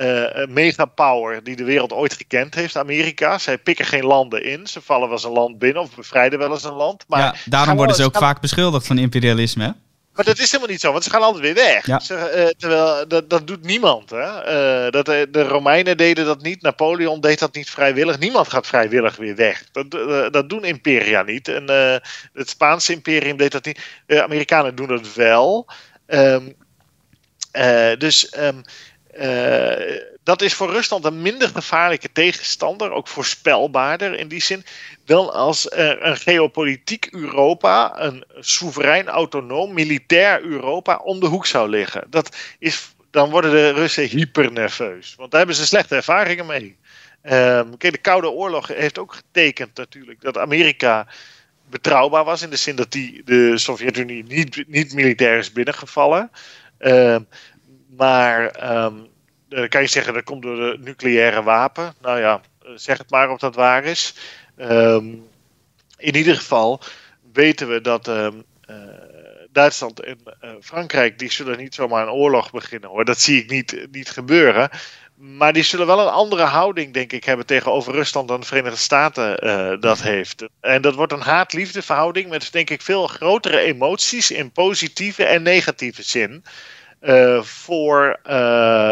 [0.00, 3.38] uh, megapower die de wereld ooit gekend heeft, Amerika.
[3.38, 4.66] Zij pikken geen landen in.
[4.66, 7.04] Ze vallen wel eens een land binnen of bevrijden wel eens een land.
[7.08, 9.64] Maar ja, daarom worden ze ook vaak beschuldigd van imperialisme.
[9.64, 9.70] Hè?
[10.14, 11.86] Maar dat is helemaal niet zo, want ze gaan altijd weer weg.
[11.86, 11.98] Ja.
[11.98, 14.10] Ze, uh, terwijl dat, dat doet niemand.
[14.10, 14.86] Hè?
[14.86, 18.18] Uh, dat, de Romeinen deden dat niet, Napoleon deed dat niet vrijwillig.
[18.18, 19.64] Niemand gaat vrijwillig weer weg.
[19.72, 21.48] Dat, uh, dat doen imperia niet.
[21.48, 21.64] En
[22.32, 23.80] het Spaanse imperium deed dat niet.
[24.06, 25.68] De Amerikanen doen dat wel.
[26.06, 26.54] Um,
[27.98, 28.62] dus um,
[30.22, 34.64] dat is voor Rusland een minder gevaarlijke tegenstander, ook voorspelbaarder in die zin,
[35.04, 42.06] dan als een geopolitiek Europa, een soeverein, autonoom, militair Europa om de hoek zou liggen.
[42.10, 46.76] Dat is, dan worden de Russen hyper nerveus, want daar hebben ze slechte ervaringen mee.
[47.78, 51.06] Kijk, de Koude Oorlog heeft ook getekend natuurlijk dat Amerika
[51.70, 56.30] betrouwbaar was in de zin dat die de Sovjet-Unie niet, niet militair is binnengevallen.
[56.78, 57.26] Um,
[58.00, 59.08] maar um,
[59.48, 61.94] dan kan je zeggen dat komt door de nucleaire wapen.
[62.00, 62.40] Nou ja,
[62.74, 64.14] zeg het maar of dat waar is.
[64.56, 65.28] Um,
[65.96, 66.80] in ieder geval
[67.32, 68.76] weten we dat um, uh,
[69.52, 70.18] Duitsland en
[70.60, 73.04] Frankrijk, die zullen niet zomaar een oorlog beginnen hoor.
[73.04, 74.70] Dat zie ik niet, niet gebeuren.
[75.14, 78.78] Maar die zullen wel een andere houding, denk ik, hebben tegenover Rusland dan de Verenigde
[78.78, 80.44] Staten dat heeft.
[80.60, 85.42] En dat wordt een haat-liefde verhouding met, denk ik, veel grotere emoties in positieve en
[85.42, 86.44] negatieve zin.
[87.00, 88.32] Uh, voor uh,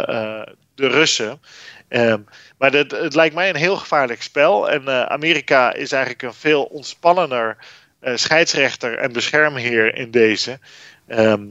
[0.08, 0.42] uh,
[0.74, 1.40] de Russen.
[1.88, 2.26] Um,
[2.58, 4.70] maar dat, het lijkt mij een heel gevaarlijk spel.
[4.70, 7.56] En Amerika is eigenlijk een veel ontspannender
[8.02, 10.58] scheidsrechter en beschermheer in deze.
[11.06, 11.42] Ehm,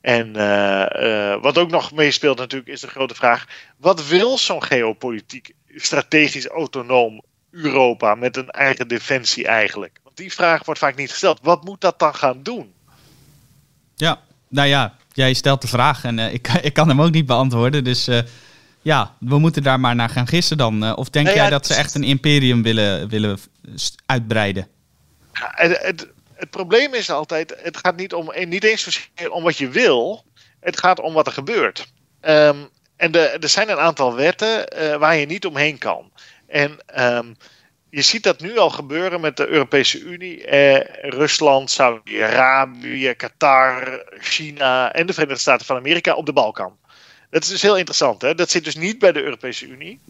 [0.00, 0.32] en
[1.40, 3.46] wat ook nog meespeelt natuurlijk is de grote vraag:
[3.76, 10.00] wat wil zo'n geopolitiek strategisch autonoom Europa met een eigen defensie eigenlijk?
[10.02, 11.38] Want die vraag wordt vaak niet gesteld.
[11.42, 12.72] Wat moet dat dan gaan doen?
[13.94, 17.84] Ja, nou ja, jij stelt de vraag en ik, ik kan hem ook niet beantwoorden.
[17.84, 18.08] Dus
[18.82, 20.84] ja, we moeten daar maar naar gaan gissen dan.
[20.84, 23.38] Eh, of denk jij dat ze echt een imperium willen, willen
[24.06, 24.68] uitbreiden?
[25.32, 29.58] Ja, het, het, het, probleem is altijd, het gaat niet, om, niet eens om wat
[29.58, 30.24] je wil,
[30.60, 31.92] het gaat om wat er gebeurt.
[32.20, 32.56] Ehm,
[32.96, 36.10] en de, er zijn een aantal wetten uh, waar je niet omheen kan.
[36.46, 37.36] En um,
[37.90, 44.92] je ziet dat nu al gebeuren met de Europese Unie, eh, Rusland, Saudi-Arabië, Qatar, China
[44.92, 46.78] en de Verenigde Staten van Amerika op de Balkan.
[47.30, 48.22] Dat is dus heel interessant.
[48.22, 48.34] Hè?
[48.34, 50.00] Dat zit dus niet bij de Europese Unie.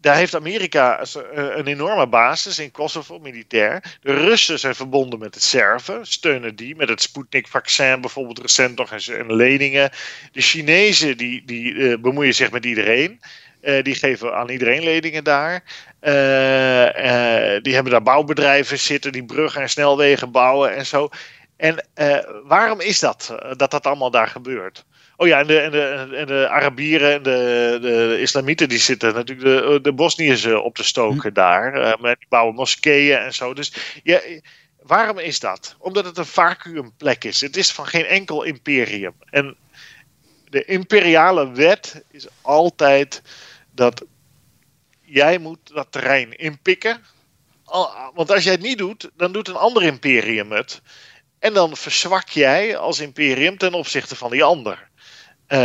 [0.00, 3.98] Daar heeft Amerika een enorme basis in Kosovo, militair.
[4.02, 8.92] De Russen zijn verbonden met de Serven, steunen die met het Sputnik-vaccin bijvoorbeeld recent nog
[8.92, 9.90] eens en leningen.
[10.32, 13.20] De Chinezen die, die uh, bemoeien zich met iedereen.
[13.62, 15.62] Uh, die geven aan iedereen leningen daar.
[16.00, 21.08] Uh, die hebben daar bouwbedrijven zitten die bruggen en snelwegen bouwen en zo.
[21.56, 21.86] En
[22.44, 24.84] waarom is dat, dat dat allemaal daar gebeurt?
[25.20, 29.14] Oh ja, en de, en de, en de Arabieren en de, de Islamieten die zitten
[29.14, 31.34] natuurlijk de, de Bosniërs eh, op te stoken hm.
[31.34, 31.76] daar.
[31.76, 33.54] Uh, met die bouwen moskeeën en zo.
[33.54, 34.20] Dus ja,
[34.82, 35.76] waarom is dat?
[35.78, 37.40] Omdat het een vacuümplek is.
[37.40, 39.14] Het is van geen enkel imperium.
[39.30, 39.56] En
[40.48, 43.22] de imperiale wet is altijd
[43.74, 44.04] dat
[45.08, 47.00] jij moet dat terrein inpikken.
[48.14, 50.82] Want als jij het niet doet, dan doet een ander imperium het.
[51.38, 54.88] En dan verzwak jij als imperium ten opzichte van die ander.
[55.48, 55.58] Uh,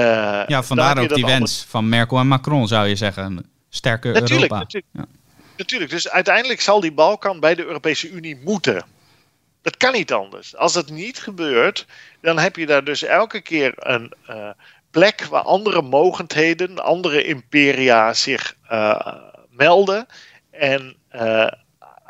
[0.48, 3.50] ja, vandaar ook die wens van Merkel en Macron, zou je zeggen.
[3.70, 4.58] Sterke natuurlijk, Europa.
[4.58, 4.94] Natuurlijk.
[4.94, 5.06] Ja.
[5.58, 5.92] natuurlijk.
[5.92, 8.86] Dus uiteindelijk zal die Balkan bij de Europese Unie moeten.
[9.62, 10.56] Dat kan niet anders.
[10.56, 11.86] Als dat niet gebeurt,
[12.22, 14.50] dan heb je daar dus elke keer een uh,
[14.92, 19.16] plek waar andere mogendheden, andere imperia zich uh,
[19.56, 20.06] melden.
[20.52, 20.98] En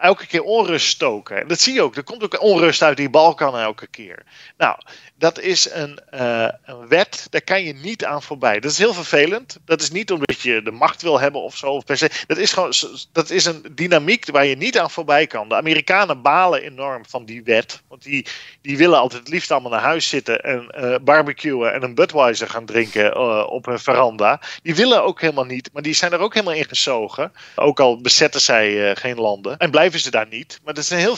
[0.04, 1.42] elke keer onrust stoken.
[1.42, 1.96] En dat zie je ook.
[1.96, 4.24] Er komt ook onrust uit die Balkan elke keer.
[4.58, 4.78] Nou,
[5.24, 8.60] dat is een, uh, een, wet, daar kan je niet aan voorbij.
[8.60, 9.60] Dat is heel vervelend.
[9.66, 11.80] Dat is niet omdat je de macht wil hebben of zo.
[11.80, 12.10] Per se.
[12.28, 12.74] Dat, is gewoon,
[13.12, 15.50] dat is een dynamiek waar je niet aan voorbij kan.
[15.50, 17.82] De Amerikanen balen enorm van die wet.
[17.88, 18.26] Want die,
[18.62, 22.50] die willen altijd het liefst allemaal naar huis zitten en uh, barbecuen en een Budweiser
[22.50, 24.42] gaan drinken uh, op hun veranda.
[24.64, 27.32] Die willen ook helemaal niet, maar die zijn er ook helemaal in gezogen.
[27.56, 29.58] Ook al bezetten zij geen landen.
[29.58, 30.60] En blijven ze daar niet.
[30.64, 31.18] Maar dat is een heel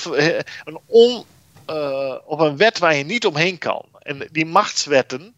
[0.63, 1.25] een on
[2.25, 3.85] op een wet waar je niet omheen kan.
[4.05, 5.35] En die machtswetten,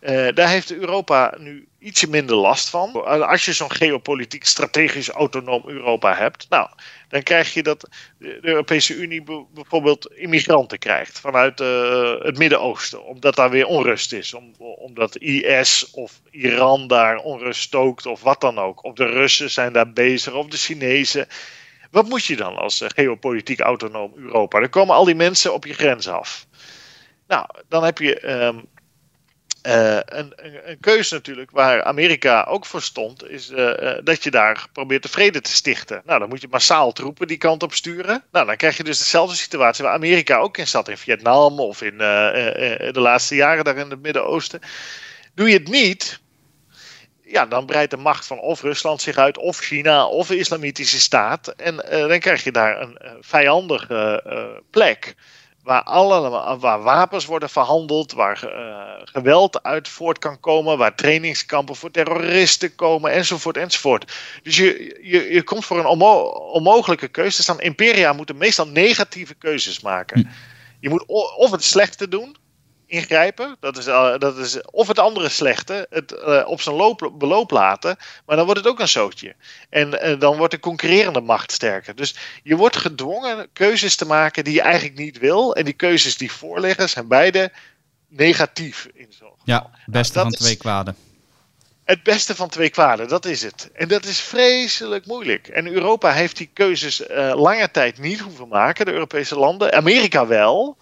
[0.00, 3.04] uh, daar heeft Europa nu ietsje minder last van.
[3.28, 6.68] Als je zo'n geopolitiek strategisch autonoom Europa hebt, nou,
[7.08, 9.22] dan krijg je dat de Europese Unie
[9.54, 14.34] bijvoorbeeld immigranten krijgt vanuit uh, het Midden-Oosten, omdat daar weer onrust is.
[14.34, 18.84] Om, omdat IS of Iran daar onrust stookt of wat dan ook.
[18.84, 21.26] Of de Russen zijn daar bezig, of de Chinezen.
[21.90, 24.60] Wat moet je dan als eh, geopolitiek autonoom Europa?
[24.60, 26.46] Dan komen al die mensen op je grens af.
[27.26, 28.68] Nou, dan heb je um,
[29.66, 34.66] uh, een, een, keuze natuurlijk waar Amerika ook voor stond, is uh, dat je daar
[34.72, 36.02] probeert de vrede te stichten.
[36.04, 38.24] Nou, dan moet je massaal troepen die kant op sturen.
[38.32, 41.82] Nou, dan krijg je dus dezelfde situatie waar Amerika ook in zat, in Vietnam of
[41.82, 44.60] in de laatste jaren daar in het Midden-Oosten.
[45.34, 46.20] Doe je het niet,
[47.22, 51.00] ja, dan breidt de macht van of Rusland zich uit, of China, of de Islamitische
[51.00, 51.48] Staat.
[51.48, 51.76] En
[52.08, 54.22] dan krijg je daar een vijandige
[54.70, 55.14] plek.
[55.66, 58.38] Waar, alle, waar wapens worden verhandeld, waar
[59.04, 64.12] geweld uit voort kan komen, waar trainingskampen voor terroristen komen, enzovoort, enzovoort.
[64.42, 66.20] Dus je, je, je komt voor een onmo
[66.52, 67.42] onmogelijke keuze.
[67.42, 70.20] staan imperia moeten meestal negatieve keuzes maken.
[70.20, 70.26] Hm.
[70.80, 72.36] Je moet of het slechte doen,
[72.86, 73.56] ingrijpen.
[73.60, 73.84] Dat is,
[74.18, 77.96] dat is of het andere slechte, het uh, op zijn loop, beloop laten.
[78.26, 79.34] Maar dan wordt het ook een zootje.
[79.70, 81.94] En uh, dan wordt de concurrerende macht sterker.
[81.94, 85.54] Dus je wordt gedwongen keuzes te maken die je eigenlijk niet wil.
[85.54, 87.52] En die keuzes die voorliggen zijn beide
[88.08, 90.96] negatief in zo'n Ja, het beste nou, van twee kwaden.
[91.84, 93.70] Het beste van twee kwaden, dat is het.
[93.72, 95.48] En dat is vreselijk moeilijk.
[95.48, 97.02] En Europa heeft die keuzes
[97.34, 99.72] lange tijd niet hoeven maken, de Europese landen.
[99.72, 100.76] Amerika wel.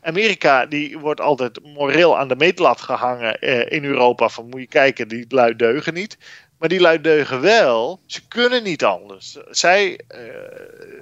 [0.00, 4.28] Amerika die wordt altijd moreel aan de meetlat gehangen eh, in Europa.
[4.28, 6.18] Van moet je kijken, die lui deugen niet.
[6.58, 8.00] Maar die lui deugen wel.
[8.06, 9.38] Ze kunnen niet anders.
[9.50, 10.20] Zij eh,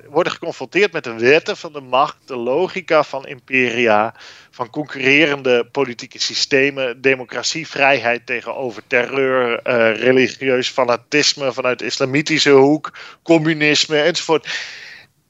[0.08, 4.14] worden geconfronteerd met de wetten van de macht, de logica van imperia,
[4.50, 12.92] van concurrerende politieke systemen, democratie, vrijheid tegenover terreur, uh, religieus fanatisme vanuit de islamitische hoek,
[13.22, 14.46] communisme enzovoort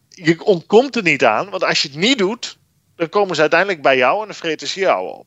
[0.08, 2.58] je ontkomt er niet aan, want als je het niet doet,
[2.98, 5.26] dan komen ze uiteindelijk bij jou en dan vreten ze jou op.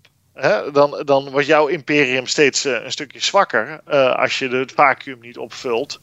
[0.73, 3.81] dan, dan wordt jouw imperium steeds een stukje zwakker
[4.15, 5.99] als je het vacuüm niet opvult.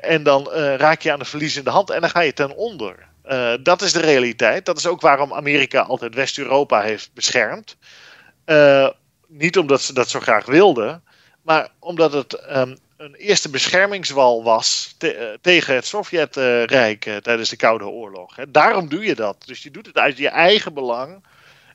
[0.00, 3.08] en dan raak je aan de verliezende hand en dan ga je ten onder.
[3.62, 4.66] dat is de realiteit.
[4.66, 7.76] Dat is ook waarom Amerika altijd West-Europa heeft beschermd.
[9.28, 11.02] niet omdat ze dat zo graag wilden,
[11.42, 12.74] maar omdat het ehm,
[13.04, 18.36] een eerste beschermingswal was eh, tegen het Sovjetrijk uh, tijdens de Koude Oorlog.
[18.48, 19.42] Daarom doe je dat.
[19.46, 21.24] Dus je doet het uit je eigen belang.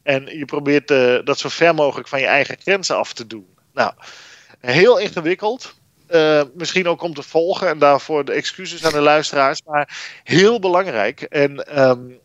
[0.04, 3.48] En je probeert uh, dat zo ver mogelijk van je eigen grenzen af te doen.
[3.74, 3.94] Nou,
[4.60, 5.76] heel ingewikkeld.
[6.54, 7.68] misschien ook om te volgen.
[7.68, 9.64] En daarvoor de excuses aan de luisteraars.
[9.64, 11.22] Maar heel belangrijk.
[11.22, 12.20] En um,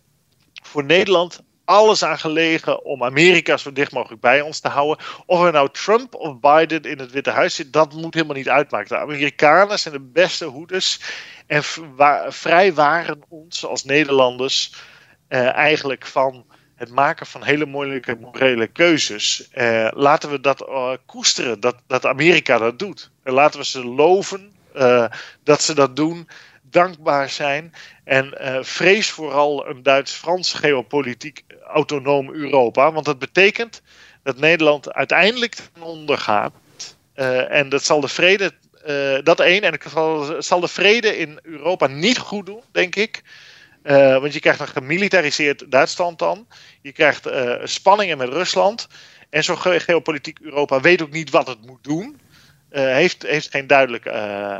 [0.62, 5.04] voor Nederland alles aan gelegen om Amerika zo dicht mogelijk bij ons te houden.
[5.26, 8.48] Of er nou Trump of Biden in het Witte Huis zit, dat moet helemaal niet
[8.48, 8.88] uitmaken.
[8.88, 11.00] De Amerikanen zijn de beste hoeders
[11.46, 11.62] en
[12.28, 14.74] vrijwaren ons als Nederlanders
[15.28, 19.48] eh, eigenlijk van het maken van hele moeilijke morele keuzes.
[19.50, 23.10] Eh, laten we dat uh, koesteren, dat, dat Amerika dat doet.
[23.22, 24.52] En laten we ze loven
[25.42, 26.28] dat ze dat doen
[26.74, 27.72] dankbaar zijn.
[28.04, 32.92] En uh, vrees vooral een Duits-Frans geopolitiek autonoom Europa.
[32.92, 33.82] Want dat betekent
[34.22, 36.52] dat Nederland uiteindelijk ten onder gaat.
[37.16, 38.52] Uh, en dat zal de vrede.
[38.86, 39.62] Uh, dat één.
[39.62, 43.22] En zal, zal, de vrede in Europa niet goed doen, denk ik.
[44.20, 46.46] want je krijgt een gemilitariseerd Duitsland dan.
[46.82, 47.28] Je krijgt
[47.64, 48.88] spanningen met Rusland.
[49.30, 52.20] En zo'n geopolitiek Europa weet ook niet wat het moet doen.
[52.74, 54.56] Uh, heeft, heeft geen duidelijk uh,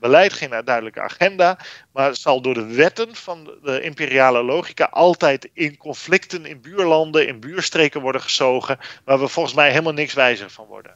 [0.00, 1.58] beleid, geen duidelijke agenda,
[1.92, 7.40] maar zal door de wetten van de imperiale logica altijd in conflicten in buurlanden, in
[7.40, 10.94] buurstreken worden gezogen, waar we volgens mij helemaal niks wijzer van worden.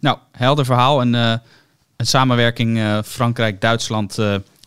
[0.00, 1.00] Nou, helder verhaal.
[1.00, 1.40] En een
[2.06, 4.18] samenwerking Frankrijk-Duitsland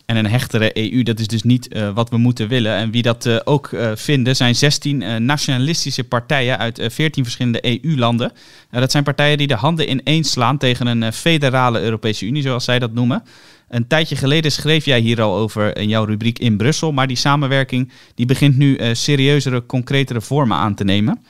[0.08, 2.74] en een hechtere EU, dat is dus niet uh, wat we moeten willen.
[2.74, 8.32] En wie dat uh, ook uh, vinden, zijn 16 nationalistische partijen uit 14 verschillende EU-landen.
[8.70, 12.78] dat zijn partijen die de handen ineens slaan tegen een federale Europese Unie, zoals zij
[12.78, 13.22] dat noemen.
[13.68, 16.92] Een tijdje geleden schreef jij hier al over in jouw rubriek in Brussel.
[16.92, 21.24] Maar die samenwerking die begint nu serieuzere, concretere vormen aan te nemen.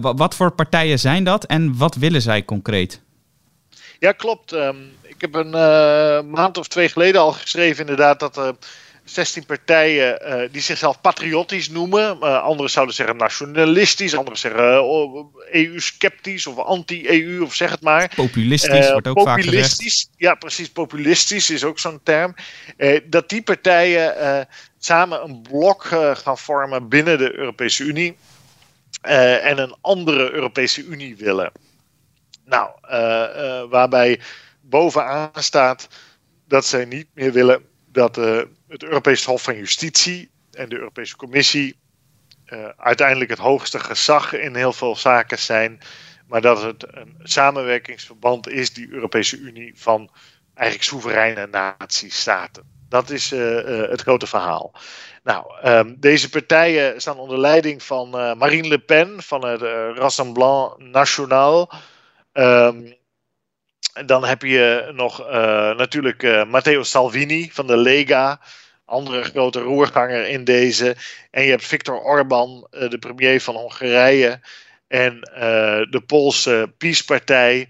[0.00, 3.02] wat voor partijen zijn dat en wat willen zij concreet?
[3.98, 4.52] Ja, klopt.
[4.52, 4.76] Um,
[5.14, 8.54] ik heb een uh, maand of twee geleden al geschreven inderdaad dat er
[9.04, 12.16] 16 partijen uh, die zichzelf patriotisch noemen.
[12.20, 14.62] Uh, anderen zouden zeggen nationalistisch, anderen zeggen
[15.52, 18.12] EU-sceptisch of anti-EU of zeg het maar.
[18.14, 20.08] Populistisch wordt ook vaak gezegd.
[20.16, 20.68] Ja, precies.
[20.68, 22.34] Populistisch is ook zo'n term.
[23.04, 24.48] dat die partijen
[24.78, 28.16] samen een blok gaan vormen binnen de Europese Unie.
[29.00, 31.52] en een andere Europese Unie willen.
[32.44, 32.70] Nou,
[33.70, 34.20] waarbij
[34.68, 35.88] bovenaan staat
[36.46, 41.16] dat zij niet meer willen dat uh, het Europees Hof van Justitie en de Europese
[41.16, 41.78] Commissie
[42.46, 45.80] uh, uiteindelijk het hoogste gezag in heel veel zaken zijn,
[46.26, 50.10] maar dat het een samenwerkingsverband is, die Europese Unie, van
[50.54, 52.72] eigenlijk soevereine natiestaten.
[52.88, 54.74] Dat is uh, het grote verhaal.
[55.22, 59.60] Nou, um, deze partijen staan onder leiding van Marine Le Pen van het
[59.98, 61.72] Rassemblement National.
[62.32, 62.94] Um,
[64.06, 68.40] dan heb je nog uh, natuurlijk uh, Matteo Salvini van de Lega.
[68.84, 70.96] Andere grote roerganger in deze.
[71.30, 74.40] En je hebt Viktor Orban, uh, de premier van Hongarije.
[74.88, 75.20] En
[75.90, 77.68] de Poolse PiS-partij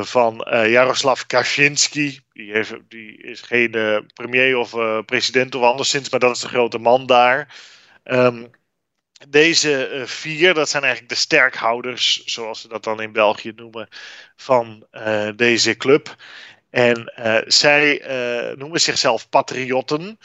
[0.00, 2.20] van Jaroslav Kaczynski.
[2.32, 6.78] Die, heeft, die is geen premier of president of anderszins, maar dat is de grote
[6.78, 7.54] man daar.
[8.04, 8.50] Um,
[9.28, 13.88] deze uh, vier, dat zijn eigenlijk de sterkhouders, zoals ze dat dan in België noemen,
[14.36, 16.16] van uh, deze club.
[16.70, 18.02] En uh, zij
[18.56, 20.18] noemen zichzelf patriotten.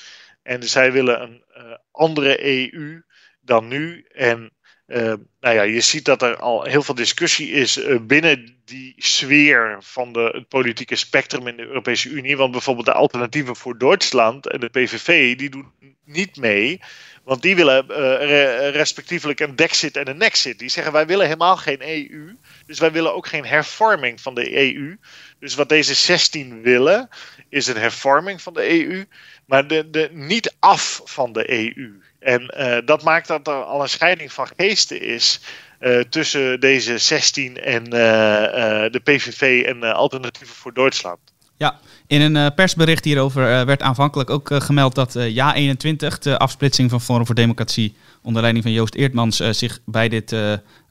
[0.44, 1.44] En zij willen een
[1.92, 3.04] andere EU
[3.42, 4.06] dan nu.
[4.12, 4.52] En
[4.86, 5.20] nou
[5.56, 10.30] ja, je ziet dat er al heel veel discussie is binnen die sfeer van de,
[10.34, 12.38] het politieke spectrum in de Europese Unie.
[12.38, 15.72] Want bijvoorbeeld de alternatieven voor Duitsland en de PVV, die doen
[16.06, 16.82] niet mee.
[17.24, 20.60] Want die willen uh, respectievelijk een Dexit en een Nexit.
[20.60, 22.36] Die zeggen wij willen helemaal geen EU.
[22.66, 24.98] Dus wij willen ook geen hervorming van de EU.
[25.40, 27.10] Dus wat deze 16 willen,
[27.50, 29.06] is een hervorming van de EU.
[29.46, 32.02] Maar de, de, niet af van de EU.
[32.20, 35.40] En uh, dat maakt dat er al een scheiding van geesten is.
[35.80, 41.20] Uh, tussen deze 16 en de PVV en Alternatieven voor Duitsland.
[41.58, 41.80] Ja,
[42.14, 47.36] In een persbericht hierover werd aanvankelijk ook gemeld dat Ja21, de afsplitsing van Forum voor
[47.36, 50.36] Democratie onder leiding van Joost Eertmans, zich bij dit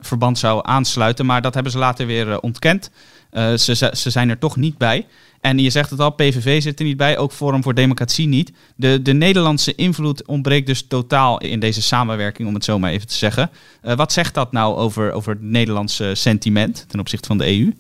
[0.01, 1.27] verband zou aansluiten.
[1.27, 2.91] Maar dat hebben ze later weer ontkend.
[3.33, 5.07] ze, ze zijn er toch niet bij.
[5.41, 8.53] En je zegt het al, PVV zit er niet bij, ook Forum voor Democratie niet.
[8.77, 13.07] De, de Nederlandse invloed ontbreekt dus totaal in deze samenwerking, om het zo maar even
[13.07, 13.51] te zeggen.
[13.83, 17.73] Wat zegt dat nou over, over het Nederlandse sentiment ten opzichte van de EU?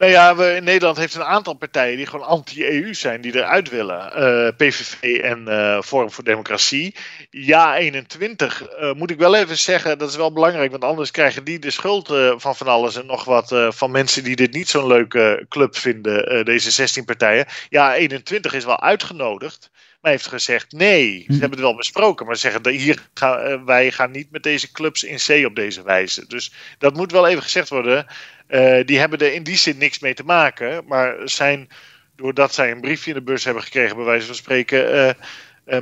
[0.00, 3.68] Nou ja, we, in Nederland heeft een aantal partijen die gewoon anti-EU zijn, die eruit
[3.68, 4.12] willen.
[4.12, 6.94] Eh, PVV en uh, Forum voor Democratie.
[7.30, 11.44] Ja, 21 uh, moet ik wel even zeggen, dat is wel belangrijk, want anders krijgen
[11.44, 14.86] die de schuld van van alles en nog wat van mensen die dit niet zo'n
[14.86, 17.46] leuke club vinden, deze 16 partijen.
[17.68, 19.70] Ja, 21 is wel uitgenodigd
[20.00, 21.18] maar heeft gezegd nee.
[21.18, 21.32] Ze hm.
[21.32, 24.72] hebben het wel besproken, maar ze zeggen dat hier gaan, wij gaan niet met deze
[24.72, 26.26] clubs in zee op deze wijze.
[26.26, 28.06] Dus dat moet wel even gezegd worden.
[28.48, 31.68] Uh, die hebben er in die zin niks mee te maken, maar zijn,
[32.16, 35.10] doordat zij een briefje in de bus hebben gekregen, bij wijze van spreken, uh,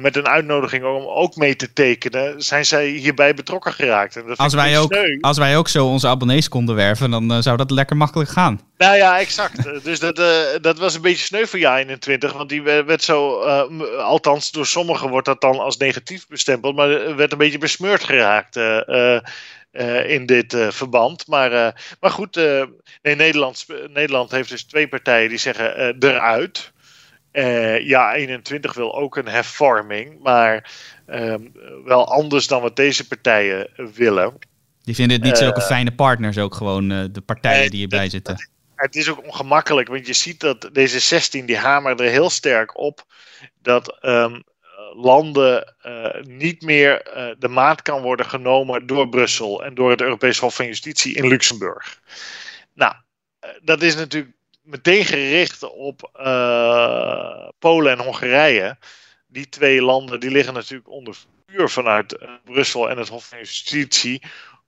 [0.00, 4.16] met een uitnodiging om ook mee te tekenen, zijn zij hierbij betrokken geraakt.
[4.16, 7.56] En dat als, wij ook, als wij ook zo onze abonnees konden werven, dan zou
[7.56, 8.60] dat lekker makkelijk gaan.
[8.76, 9.84] Nou ja, exact.
[9.84, 10.16] dus dat,
[10.60, 13.40] dat was een beetje sneu voor jaar 21, want die werd zo,
[13.98, 18.56] althans door sommigen wordt dat dan als negatief bestempeld, maar werd een beetje besmeurd geraakt.
[19.72, 21.26] Uh, in dit uh, verband.
[21.26, 21.68] Maar, uh,
[22.00, 22.36] maar goed,
[23.02, 26.72] nee, Nederland, Nederland heeft dus twee partijen die zeggen eruit.
[27.84, 30.70] Ja, 21 wil ook een hervorming, maar
[31.06, 31.42] ehm,
[31.84, 34.38] wel anders dan wat deze partijen willen.
[34.82, 38.50] Die vinden het niet zulke fijne partners ook gewoon, de partijen die hierbij zitten.
[38.74, 42.78] Het is ook ongemakkelijk, want je ziet dat deze 16 die hameren er heel sterk
[42.78, 43.06] op
[43.62, 44.42] dat um,
[44.94, 50.00] landen uh, niet meer uh, de maat kan worden genomen door Brussel en door het
[50.00, 52.00] Europees Hof van Justitie in Luxemburg.
[52.74, 52.94] Nou,
[53.62, 54.32] dat is natuurlijk
[54.68, 56.10] meteen gericht op
[57.58, 58.76] Polen en Hongarije.
[59.26, 61.16] Die twee landen die liggen natuurlijk onder
[61.46, 64.22] vuur vanuit Brussel en het Hof van Justitie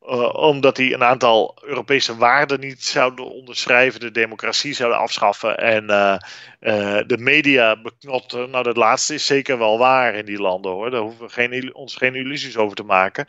[0.09, 5.85] uh, omdat die een aantal Europese waarden niet zouden onderschrijven, de democratie zouden afschaffen en
[5.85, 6.17] uh,
[6.61, 8.51] uh, de media beknotten.
[8.51, 10.91] Nou, dat laatste is zeker wel waar in die landen hoor.
[10.91, 13.27] Daar hoeven we geen, ons geen illusies over te maken.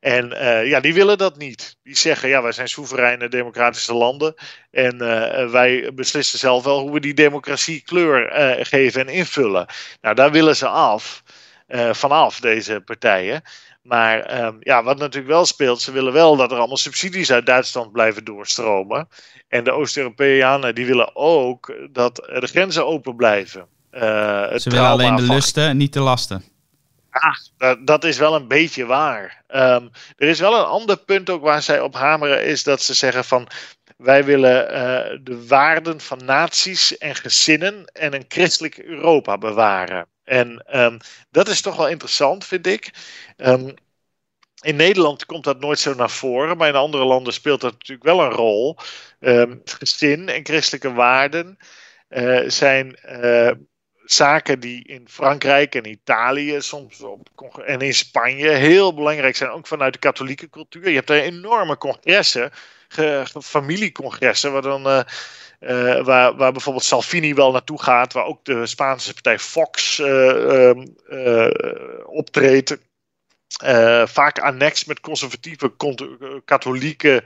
[0.00, 0.28] en
[0.64, 1.76] ja, die willen dat niet.
[1.82, 4.34] Die zeggen, ja, wij zijn soevereine democratische landen
[4.70, 4.98] en
[5.50, 8.30] wij beslissen zelf wel hoe we die democratie kleur
[8.66, 9.66] geven en invullen.
[10.00, 11.22] Nou, daar willen ze af,
[11.92, 13.42] vanaf deze partijen.
[13.90, 17.46] Maar um, ja, wat natuurlijk wel speelt, ze willen wel dat er allemaal subsidies uit
[17.46, 19.08] Duitsland blijven doorstromen.
[19.48, 23.66] En de Oost-Europeanen die willen ook dat de grenzen open blijven.
[23.92, 24.00] Uh,
[24.56, 26.44] ze willen alleen de lusten en niet de lasten.
[27.10, 29.42] Ah, dat, dat is wel een beetje waar.
[29.48, 32.94] Um, er is wel een ander punt ook waar zij op hameren, is dat ze
[32.94, 33.48] zeggen van
[33.96, 40.06] wij willen uh, de waarden van naties en gezinnen en een christelijk Europa bewaren.
[40.30, 40.98] En um,
[41.30, 42.90] dat is toch wel interessant, vind ik.
[43.36, 43.74] Um,
[44.60, 48.02] in Nederland komt dat nooit zo naar voren, maar in andere landen speelt dat natuurlijk
[48.02, 48.76] wel een rol.
[49.20, 51.58] Um, gezin en christelijke waarden
[52.08, 53.50] uh, zijn uh,
[54.12, 57.28] zaken die in Frankrijk en Italië soms op,
[57.64, 60.88] en in Spanje heel belangrijk zijn, ook vanuit de katholieke cultuur.
[60.88, 62.50] Je hebt daar enorme congressen,
[63.42, 64.86] familiecongressen, waar dan.
[64.86, 65.00] Uh,
[65.60, 70.72] uh, waar, waar bijvoorbeeld Salvini wel naartoe gaat, waar ook de Spaanse partij Fox uh,
[71.10, 71.48] uh,
[72.04, 72.78] optreedt.
[74.04, 75.72] vaak annex met conservatieve
[76.44, 77.22] katholieke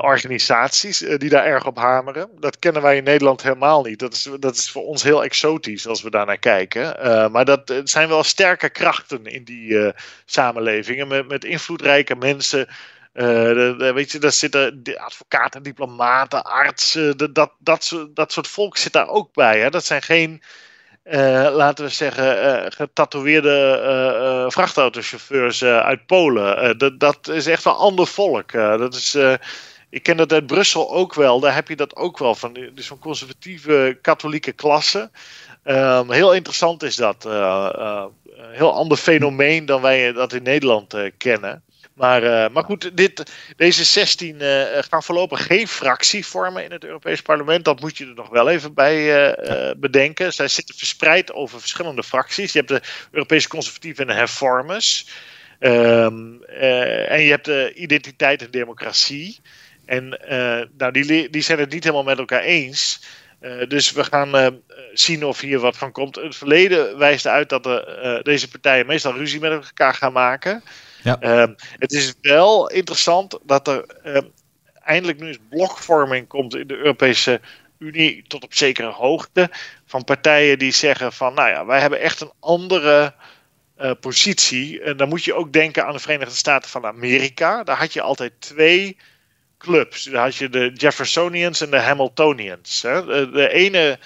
[0.00, 2.28] organisaties die daar erg op hameren.
[2.38, 3.98] Dat kennen wij in Nederland helemaal niet.
[3.98, 6.96] Dat is, dat is voor ons heel exotisch als we daar naar kijken.
[7.32, 9.92] maar dat zijn wel sterke krachten in die
[10.24, 12.68] samenlevingen met, met invloedrijke mensen
[13.94, 19.08] weet je, daar zitten advocaten, diplomaten, artsen, dat, dat, dat, dat soort volk zit daar
[19.08, 19.60] ook bij.
[19.60, 19.70] Hè?
[19.70, 20.42] Dat zijn geen,
[21.10, 26.78] uh, laten we zeggen, uh, getatoeëerde vrachtautochauffeurs uit Polen.
[26.78, 28.52] dat, dat is echt een ander volk.
[28.52, 29.18] dat is,
[29.90, 31.40] ik ken dat uit Brussel ook wel.
[31.40, 32.52] Daar heb je dat ook wel van.
[32.74, 35.10] Dus zo'n conservatieve katholieke klasse.
[35.64, 37.22] Um, heel interessant is dat.
[38.52, 41.62] heel ander fenomeen dan wij dat in Nederland kennen.
[41.96, 46.84] Maar, uh, maar goed, dit, deze 16 uh, gaan voorlopig geen fractie vormen in het
[46.84, 47.64] Europees Parlement.
[47.64, 50.32] Dat moet je er nog wel even bij uh, bedenken.
[50.32, 52.52] Zij zitten verspreid over verschillende fracties.
[52.52, 52.80] Je hebt de
[53.10, 55.08] Europese Conservatieven en Hervormers.
[55.60, 59.40] Um, en je hebt de Identiteit en Democratie.
[59.84, 60.08] En
[60.76, 63.00] nou, die, die zijn het niet helemaal met elkaar eens.
[63.68, 64.60] dus we gaan
[64.92, 66.16] zien of hier wat van komt.
[66.16, 70.62] Het verleden wijst uit dat de, deze partijen meestal ruzie met elkaar gaan maken.
[71.02, 71.20] Ja.
[71.20, 74.26] Ehm, het is wel interessant dat er ehm,
[74.82, 77.40] eindelijk nu eens blokvorming komt in de Europese
[77.78, 79.50] Unie tot op zekere hoogte.
[79.86, 83.14] Van partijen die zeggen van, nou ja, wij hebben echt een andere
[83.78, 84.80] uh, positie.
[84.82, 87.64] En dan moet je ook denken aan de Verenigde Staten van Amerika.
[87.64, 88.96] Daar had je altijd twee
[89.58, 90.02] clubs.
[90.02, 92.82] Daar had je de Jeffersonians en de Hamiltonians.
[92.82, 93.30] Hè.
[93.30, 93.98] De, ene,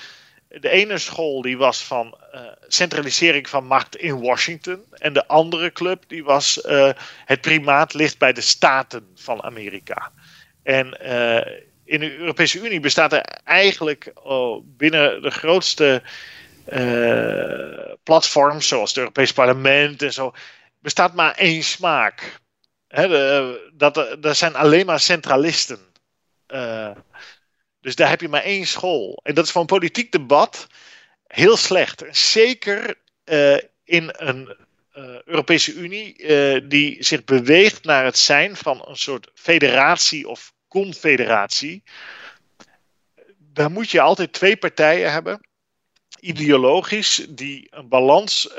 [0.51, 4.85] de ene school die was van uh, centralisering van macht in Washington.
[4.91, 6.91] En de andere club die was uh,
[7.25, 10.13] het primaat ligt bij de staten van Amerika.
[10.63, 11.01] En
[11.85, 16.03] in de Europese Unie bestaat er eigenlijk oh, binnen de grootste
[18.03, 20.33] platforms, zoals het Europees Parlement en zo,
[20.79, 22.41] bestaat maar één smaak.
[23.73, 25.79] Dat, er zijn alleen maar centralisten.
[27.81, 29.21] Dus daar heb je maar één school.
[29.23, 30.67] En dat is een politiek debat
[31.27, 32.05] heel slecht.
[32.11, 34.69] Zeker uh, in een
[35.25, 36.15] Europese Unie
[36.67, 41.83] die zich beweegt naar het zijn van een soort federatie of confederatie.
[43.39, 45.41] Daar moet je altijd twee partijen hebben
[46.21, 48.55] ideologisch die een balans,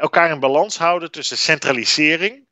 [0.00, 2.46] elkaar in balans houden tussen centralisering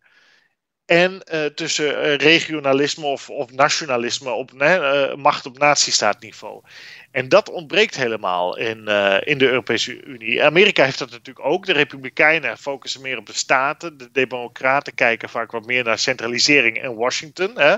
[0.91, 4.53] en uh, tussen uh, regionalisme of, of, nationalisme op
[5.17, 6.63] macht op natiestaatniveau.
[7.11, 8.77] En dat ontbreekt helemaal in,
[9.25, 10.45] in de Europese Unie.
[10.45, 11.67] Amerika heeft dat natuurlijk ook.
[11.67, 13.99] De Republikeinen focussen meer op de staten.
[13.99, 17.59] De Democraten kijken vaak wat meer naar centralisering en Washington.
[17.59, 17.77] Hè.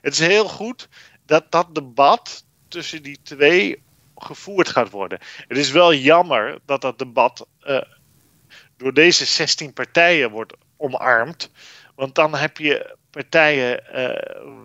[0.00, 0.88] het is heel goed
[1.26, 3.82] dat dat debat tussen die twee
[4.16, 5.18] gevoerd gaat worden.
[5.48, 7.46] Het is wel jammer dat dat debat
[8.76, 11.50] door deze 16 partijen wordt omarmd.
[11.94, 14.08] Want dan heb je partijen uh,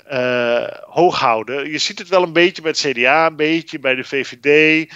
[0.90, 1.72] hoog houden.
[1.72, 4.88] Je ziet het wel een beetje bij het CDA, een beetje bij de VVD.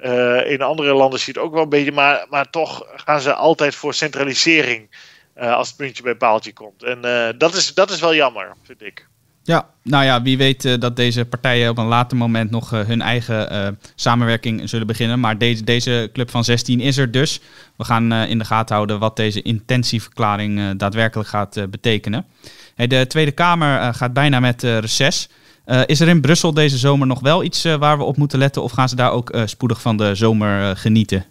[0.00, 3.20] Eh, in andere landen zie je het ook wel een beetje, maar, maar toch gaan
[3.20, 6.82] ze altijd voor centralisering als het puntje bij paaltje komt.
[6.82, 7.00] En
[7.38, 9.06] dat, is, dat is wel jammer, vind ik.
[9.42, 13.78] Ja, nou ja, wie weet dat deze partijen op een later moment nog hun eigen
[13.94, 15.20] samenwerking zullen beginnen.
[15.20, 17.40] Maar deze, deze club van 16 is er dus.
[17.76, 22.26] We gaan in de gaten houden wat deze intentieverklaring daadwerkelijk gaat betekenen.
[22.76, 25.28] De Tweede Kamer gaat bijna met reces.
[25.86, 28.62] Is er in Brussel deze zomer nog wel iets waar we op moeten letten?
[28.62, 31.26] Of gaan ze daar ook spoedig van de zomer genieten?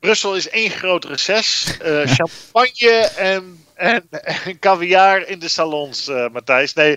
[0.00, 1.76] Brussel is één groot reces.
[2.16, 6.74] champagne en, en, en caviar in de salons, Matthijs.
[6.74, 6.96] Nee,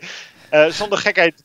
[0.69, 1.43] zonder gekheid.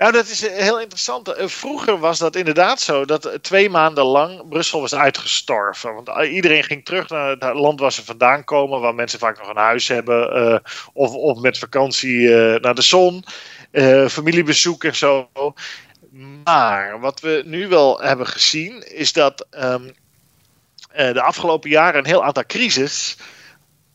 [0.00, 1.28] Nou, dat is heel interessant.
[1.28, 5.94] Eh, vroeger was dat inderdaad zo dat twee maanden lang Brussel was uitgestorven.
[5.94, 9.38] Want eh, iedereen ging terug naar het land waar ze vandaan komen, waar mensen vaak
[9.38, 12.28] nog een huis hebben, of, of met vakantie
[12.58, 13.24] naar de zon,
[14.08, 15.30] familiebezoek en zo.
[16.44, 19.94] Maar wat we nu wel hebben gezien, is dat um,
[20.92, 23.16] de afgelopen jaren een heel aantal crisis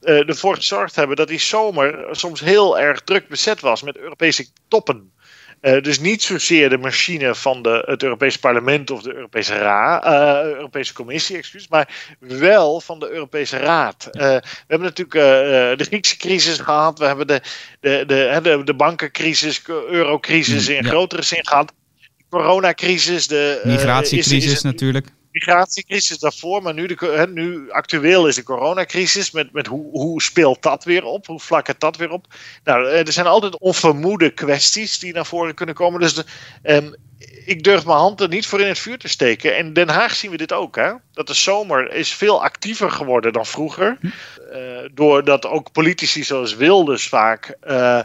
[0.02, 4.48] uh, ervoor gezorgd hebben dat die zomer soms heel erg druk bezet was met Europese
[4.68, 5.14] toppen.
[5.66, 10.06] Uh, dus niet zozeer de machine van de, het Europese parlement of de Europese, Raad,
[10.06, 14.10] uh, Europese Commissie, excuus, maar wel van de Europese Raad.
[14.12, 17.42] Uh, we hebben natuurlijk de Griekse crisis gehad, we hebben de,
[17.80, 21.74] de, de, de, de bankencrisis, eurocrisis in grotere zin gehad.
[22.18, 28.44] De coronacrisis, de migratiecrisis is, natuurlijk migratiecrisis daarvoor, maar nu, de, nu actueel is de
[28.44, 29.32] coronacrisis.
[29.32, 31.26] Met, met hoe, hoe speelt dat weer op?
[31.26, 32.26] Hoe vlakt dat weer op?
[32.64, 36.00] Nou, eh, er zijn altijd onvermoede kwesties die naar voren kunnen komen.
[36.00, 36.26] Dus de,
[36.64, 36.96] um,
[37.46, 39.56] ik durf mijn hand er niet voor in het vuur te steken.
[39.56, 40.76] En in Den Haag zien we dit ook.
[40.76, 40.92] Hè?
[41.14, 43.98] Dat de zomer is veel actiever geworden dan vroeger.
[44.02, 47.56] Uh, doordat ook politici zoals Wilders vaak.
[47.68, 48.00] Uh,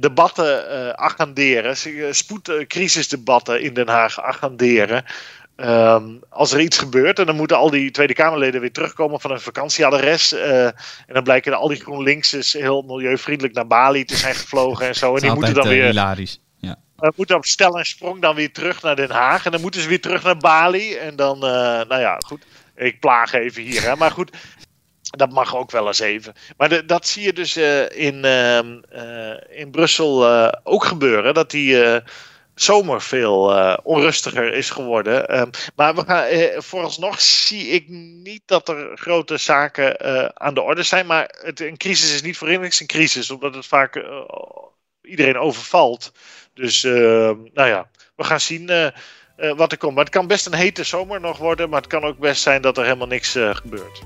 [0.00, 1.76] debatten agenderen,
[2.14, 5.04] spoedcrisisdebatten in Den Haag agenderen.
[5.56, 9.30] Ehm, als er iets gebeurt en dan moeten al die Tweede Kamerleden weer terugkomen van
[9.30, 10.32] een vakantieadres.
[10.32, 10.74] Uh, en
[11.06, 15.14] dan blijken al die GroenLinksers heel milieuvriendelijk naar Bali te zijn gevlogen en zo.
[15.14, 15.84] En die moeten dan weer.
[15.84, 16.40] hilarisch.
[16.58, 16.76] Ja.
[17.00, 19.44] Uh, moeten op stel en sprong dan weer terug naar Den Haag.
[19.44, 20.94] En dan moeten ze weer terug naar Bali.
[20.94, 22.44] En dan, nou ja, goed.
[22.74, 23.96] Ik plaag even hier, hè.
[23.96, 24.36] Maar goed,
[25.02, 26.34] dat mag ook wel eens even.
[26.56, 28.58] Maar de, dat zie je dus in, uh,
[29.48, 30.26] in Brussel
[30.62, 31.34] ook gebeuren.
[31.34, 32.02] Dat die
[32.56, 33.38] zomer veel
[33.82, 35.28] onrustiger is geworden.
[35.28, 40.00] Ehm, maar gaan, vooralsnog zie ik niet dat er grote zaken
[40.40, 41.06] aan de orde zijn.
[41.06, 44.04] Maar het, een crisis is niet voor niks een crisis, omdat het vaak
[45.02, 46.12] iedereen overvalt.
[46.54, 48.92] Dus ehm, nou ja, we gaan zien.
[49.36, 49.94] wat er komt.
[49.94, 52.62] Maar het kan best een hete zomer nog worden, maar het kan ook best zijn
[52.62, 54.02] dat er helemaal niks gebeurt.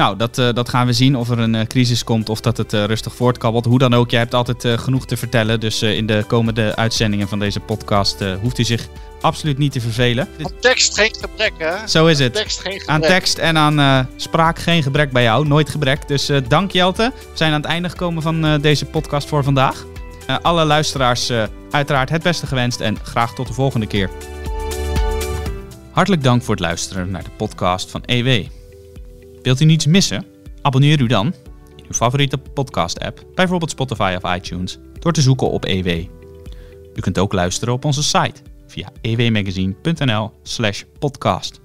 [0.00, 2.56] Nou, dat, uh, dat gaan we zien of er een uh, crisis komt of dat
[2.56, 3.64] het uh, rustig voortkabbelt.
[3.64, 5.60] Hoe dan ook, jij hebt altijd genoeg te vertellen.
[5.60, 8.88] Dus in de komende uitzendingen van deze podcast hoeft u zich
[9.20, 10.28] absoluut niet te vervelen.
[10.42, 11.88] Aan tekst geen gebrek, hè?
[11.88, 12.34] Zo is het.
[12.34, 12.88] Tekst, geen gebrek.
[12.88, 15.46] Aan tekst en aan spraak geen gebrek bij jou.
[15.46, 16.08] Nooit gebrek.
[16.08, 17.12] Dus dank Jelte.
[17.14, 19.84] We zijn aan het einde gekomen van deze podcast voor vandaag.
[20.42, 21.32] alle luisteraars
[21.70, 24.10] uiteraard het beste gewenst en graag tot de volgende keer.
[25.90, 28.59] Hartelijk dank voor het luisteren naar de podcast van EW.
[29.42, 30.26] Wilt u niets missen?
[30.62, 31.26] Abonneer u dan
[31.76, 35.88] in uw favoriete podcast-app, bijvoorbeeld Spotify of iTunes, door te zoeken op EW.
[36.94, 41.59] U kunt ook luisteren op onze site via ewmagazine.nl/podcast.